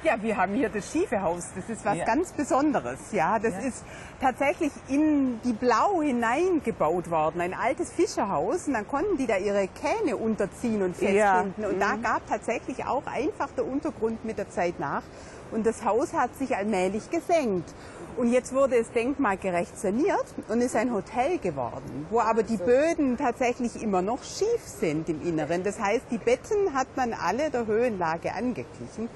Ja, 0.03 0.21
wir 0.23 0.37
haben 0.37 0.55
hier 0.55 0.69
das 0.69 0.93
schiefe 0.93 1.21
Haus. 1.21 1.49
Das 1.55 1.69
ist 1.69 1.85
was 1.85 1.97
Ja. 1.97 2.05
ganz 2.05 2.33
Besonderes. 2.33 2.99
Ja, 3.13 3.39
das 3.39 3.65
ist 3.65 3.85
tatsächlich 4.21 4.71
in 4.89 5.41
die 5.43 5.53
Blau 5.53 6.01
hineingebaut 6.03 7.11
worden. 7.11 7.41
Ein 7.41 7.55
altes 7.55 7.93
Fischerhaus. 7.93 8.69
Und 8.69 8.75
dann 8.75 8.87
konnten 8.87 9.17
die 9.17 9.27
da 9.27 9.37
ihre 9.37 9.69
Kähne 9.69 10.17
unterziehen 10.17 10.83
und 10.83 11.01
Ja. 11.01 11.43
festbinden. 11.43 11.73
Und 11.73 11.81
da 11.81 11.97
Mhm. 11.97 12.03
gab 12.03 12.27
tatsächlich 12.29 12.85
auch 12.85 13.07
einfach 13.07 13.49
der 13.57 13.67
Untergrund 13.67 14.25
mit 14.25 14.39
der 14.39 14.49
Zeit 14.49 14.79
nach. 14.79 15.03
Und 15.51 15.67
das 15.67 15.85
Haus 15.85 16.13
hat 16.13 16.37
sich 16.37 16.57
allmählich 16.57 17.11
gesenkt. 17.11 17.73
Und 18.17 18.33
jetzt 18.33 18.55
wurde 18.55 18.77
es 18.77 18.91
denkmalgerecht 18.93 19.79
saniert 19.79 20.25
und 20.49 20.63
ist 20.63 20.75
ein 20.75 20.93
Hotel 20.93 21.39
geworden, 21.39 22.07
wo 22.09 22.21
aber 22.21 22.43
die 22.43 22.57
Böden 22.57 23.19
tatsächlich 23.19 23.83
immer 23.83 24.01
noch 24.01 24.23
schief 24.23 24.63
sind 24.65 25.11
im 25.11 25.21
Inneren. 25.27 25.63
Das 25.65 25.79
heißt, 25.79 26.07
die 26.11 26.17
Betten 26.17 26.73
hat 26.73 26.87
man 26.97 27.13
alle 27.13 27.51
der 27.51 27.67
Höhenlage 27.67 28.33
angeglichen. 28.33 29.11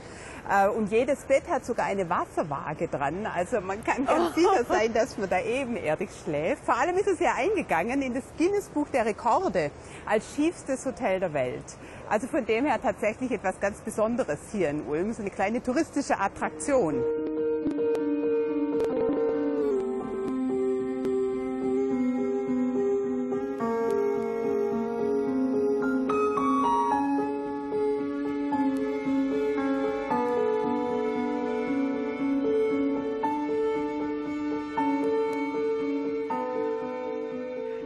Äh, 0.48 0.68
Und 0.68 0.90
jedes 0.90 1.20
Bett 1.20 1.44
hat 1.48 1.64
sogar 1.64 1.86
eine 1.86 2.08
Wasserwaage 2.08 2.88
dran. 2.88 3.26
Also 3.26 3.60
man 3.60 3.82
kann 3.84 4.06
ganz 4.06 4.34
sicher 4.34 4.64
sein, 4.68 4.92
dass 4.92 5.18
man 5.18 5.28
da 5.28 5.40
ebenerdig 5.40 6.10
schläft. 6.24 6.64
Vor 6.64 6.76
allem 6.76 6.96
ist 6.96 7.08
es 7.08 7.20
ja 7.20 7.34
eingegangen 7.36 8.02
in 8.02 8.14
das 8.14 8.24
Guinness-Buch 8.38 8.88
der 8.92 9.06
Rekorde 9.06 9.70
als 10.06 10.24
schiefstes 10.34 10.84
Hotel 10.86 11.20
der 11.20 11.32
Welt. 11.32 11.64
Also 12.08 12.26
von 12.26 12.44
dem 12.44 12.66
her 12.66 12.80
tatsächlich 12.82 13.30
etwas 13.30 13.60
ganz 13.60 13.78
Besonderes 13.80 14.38
hier 14.52 14.70
in 14.70 14.82
Ulm. 14.86 15.12
So 15.12 15.22
eine 15.22 15.30
kleine 15.30 15.62
touristische 15.62 16.18
Attraktion. 16.18 17.02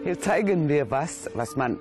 Hier 0.04 0.20
zeigen 0.20 0.68
wir 0.68 0.90
was, 0.90 1.30
was 1.32 1.56
man 1.56 1.78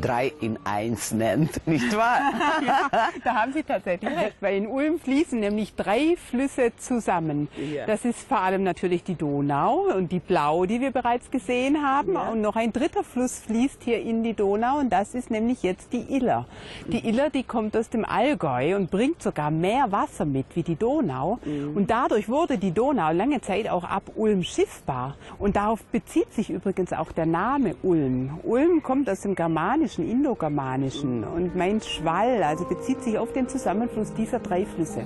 drei 0.00 0.32
in 0.40 0.58
eins 0.64 1.12
nennt, 1.12 1.66
nicht 1.66 1.96
wahr? 1.96 2.18
ja, 2.66 2.88
da 3.24 3.34
haben 3.34 3.52
Sie 3.52 3.62
tatsächlich 3.62 4.10
recht, 4.10 4.36
weil 4.40 4.56
in 4.56 4.66
Ulm 4.66 4.98
fließen 4.98 5.38
nämlich 5.38 5.74
drei 5.74 6.16
Flüsse 6.16 6.72
zusammen. 6.76 7.48
Ja. 7.74 7.86
Das 7.86 8.04
ist 8.04 8.20
vor 8.26 8.40
allem 8.40 8.62
natürlich 8.62 9.02
die 9.04 9.14
Donau 9.14 9.86
und 9.94 10.12
die 10.12 10.20
Blau, 10.20 10.66
die 10.66 10.80
wir 10.80 10.90
bereits 10.90 11.30
gesehen 11.30 11.82
haben. 11.82 12.14
Ja. 12.14 12.30
Und 12.30 12.40
noch 12.40 12.56
ein 12.56 12.72
dritter 12.72 13.04
Fluss 13.04 13.40
fließt 13.40 13.82
hier 13.82 14.00
in 14.00 14.22
die 14.22 14.34
Donau 14.34 14.78
und 14.78 14.90
das 14.90 15.14
ist 15.14 15.30
nämlich 15.30 15.62
jetzt 15.62 15.92
die 15.92 16.14
Iller. 16.14 16.46
Die 16.86 17.08
Iller, 17.08 17.30
die 17.30 17.42
kommt 17.42 17.76
aus 17.76 17.88
dem 17.88 18.04
Allgäu 18.04 18.76
und 18.76 18.90
bringt 18.90 19.22
sogar 19.22 19.50
mehr 19.50 19.90
Wasser 19.92 20.24
mit 20.24 20.46
wie 20.54 20.62
die 20.62 20.76
Donau. 20.76 21.38
Und 21.44 21.90
dadurch 21.90 22.28
wurde 22.28 22.58
die 22.58 22.72
Donau 22.72 23.12
lange 23.12 23.40
Zeit 23.40 23.68
auch 23.68 23.84
ab 23.84 24.04
Ulm 24.14 24.42
schiffbar. 24.42 25.16
Und 25.38 25.56
darauf 25.56 25.82
bezieht 25.84 26.32
sich 26.32 26.50
übrigens 26.50 26.92
auch 26.92 27.12
der 27.12 27.26
Name 27.26 27.76
Ulm. 27.82 28.38
Ulm 28.42 28.82
kommt 28.82 29.08
aus 29.08 29.20
dem 29.20 29.34
Germanischen, 29.34 29.85
Indogermanischen 29.94 31.24
und 31.24 31.54
meint 31.54 31.84
Schwall, 31.84 32.42
also 32.42 32.64
bezieht 32.64 33.02
sich 33.02 33.18
auf 33.18 33.32
den 33.32 33.48
Zusammenfluss 33.48 34.12
dieser 34.14 34.40
drei 34.40 34.66
Flüsse. 34.66 35.04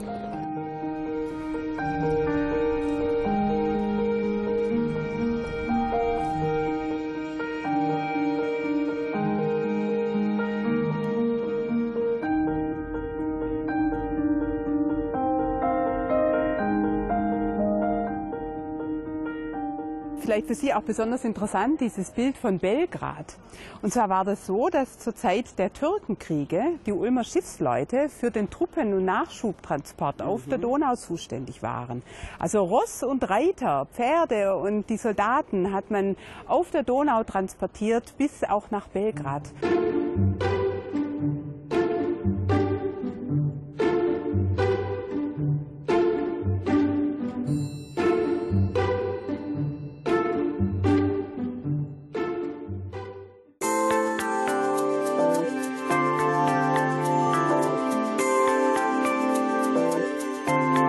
Vielleicht 20.20 20.46
für 20.46 20.54
Sie 20.54 20.72
auch 20.74 20.82
besonders 20.82 21.24
interessant, 21.24 21.80
dieses 21.80 22.10
Bild 22.10 22.36
von 22.36 22.58
Belgrad. 22.58 23.36
Und 23.82 23.92
zwar 23.92 24.08
war 24.08 24.24
das 24.24 24.46
so, 24.46 24.68
dass 24.68 24.98
zur 24.98 25.14
Zeit 25.14 25.58
der 25.58 25.72
Türkenkriege 25.72 26.62
die 26.86 26.92
Ulmer 26.92 27.24
Schiffsleute 27.24 28.08
für 28.08 28.30
den 28.30 28.50
Truppen- 28.50 28.92
und 28.94 29.04
Nachschubtransport 29.04 30.22
auf 30.22 30.46
der 30.46 30.58
Donau 30.58 30.94
zuständig 30.94 31.62
waren. 31.62 32.02
Also 32.38 32.62
Ross 32.62 33.02
und 33.02 33.28
Reiter, 33.28 33.86
Pferde 33.92 34.56
und 34.56 34.88
die 34.90 34.96
Soldaten 34.96 35.72
hat 35.72 35.90
man 35.90 36.16
auf 36.46 36.70
der 36.70 36.82
Donau 36.82 37.24
transportiert 37.24 38.14
bis 38.18 38.44
auch 38.44 38.70
nach 38.70 38.88
Belgrad. 38.88 39.42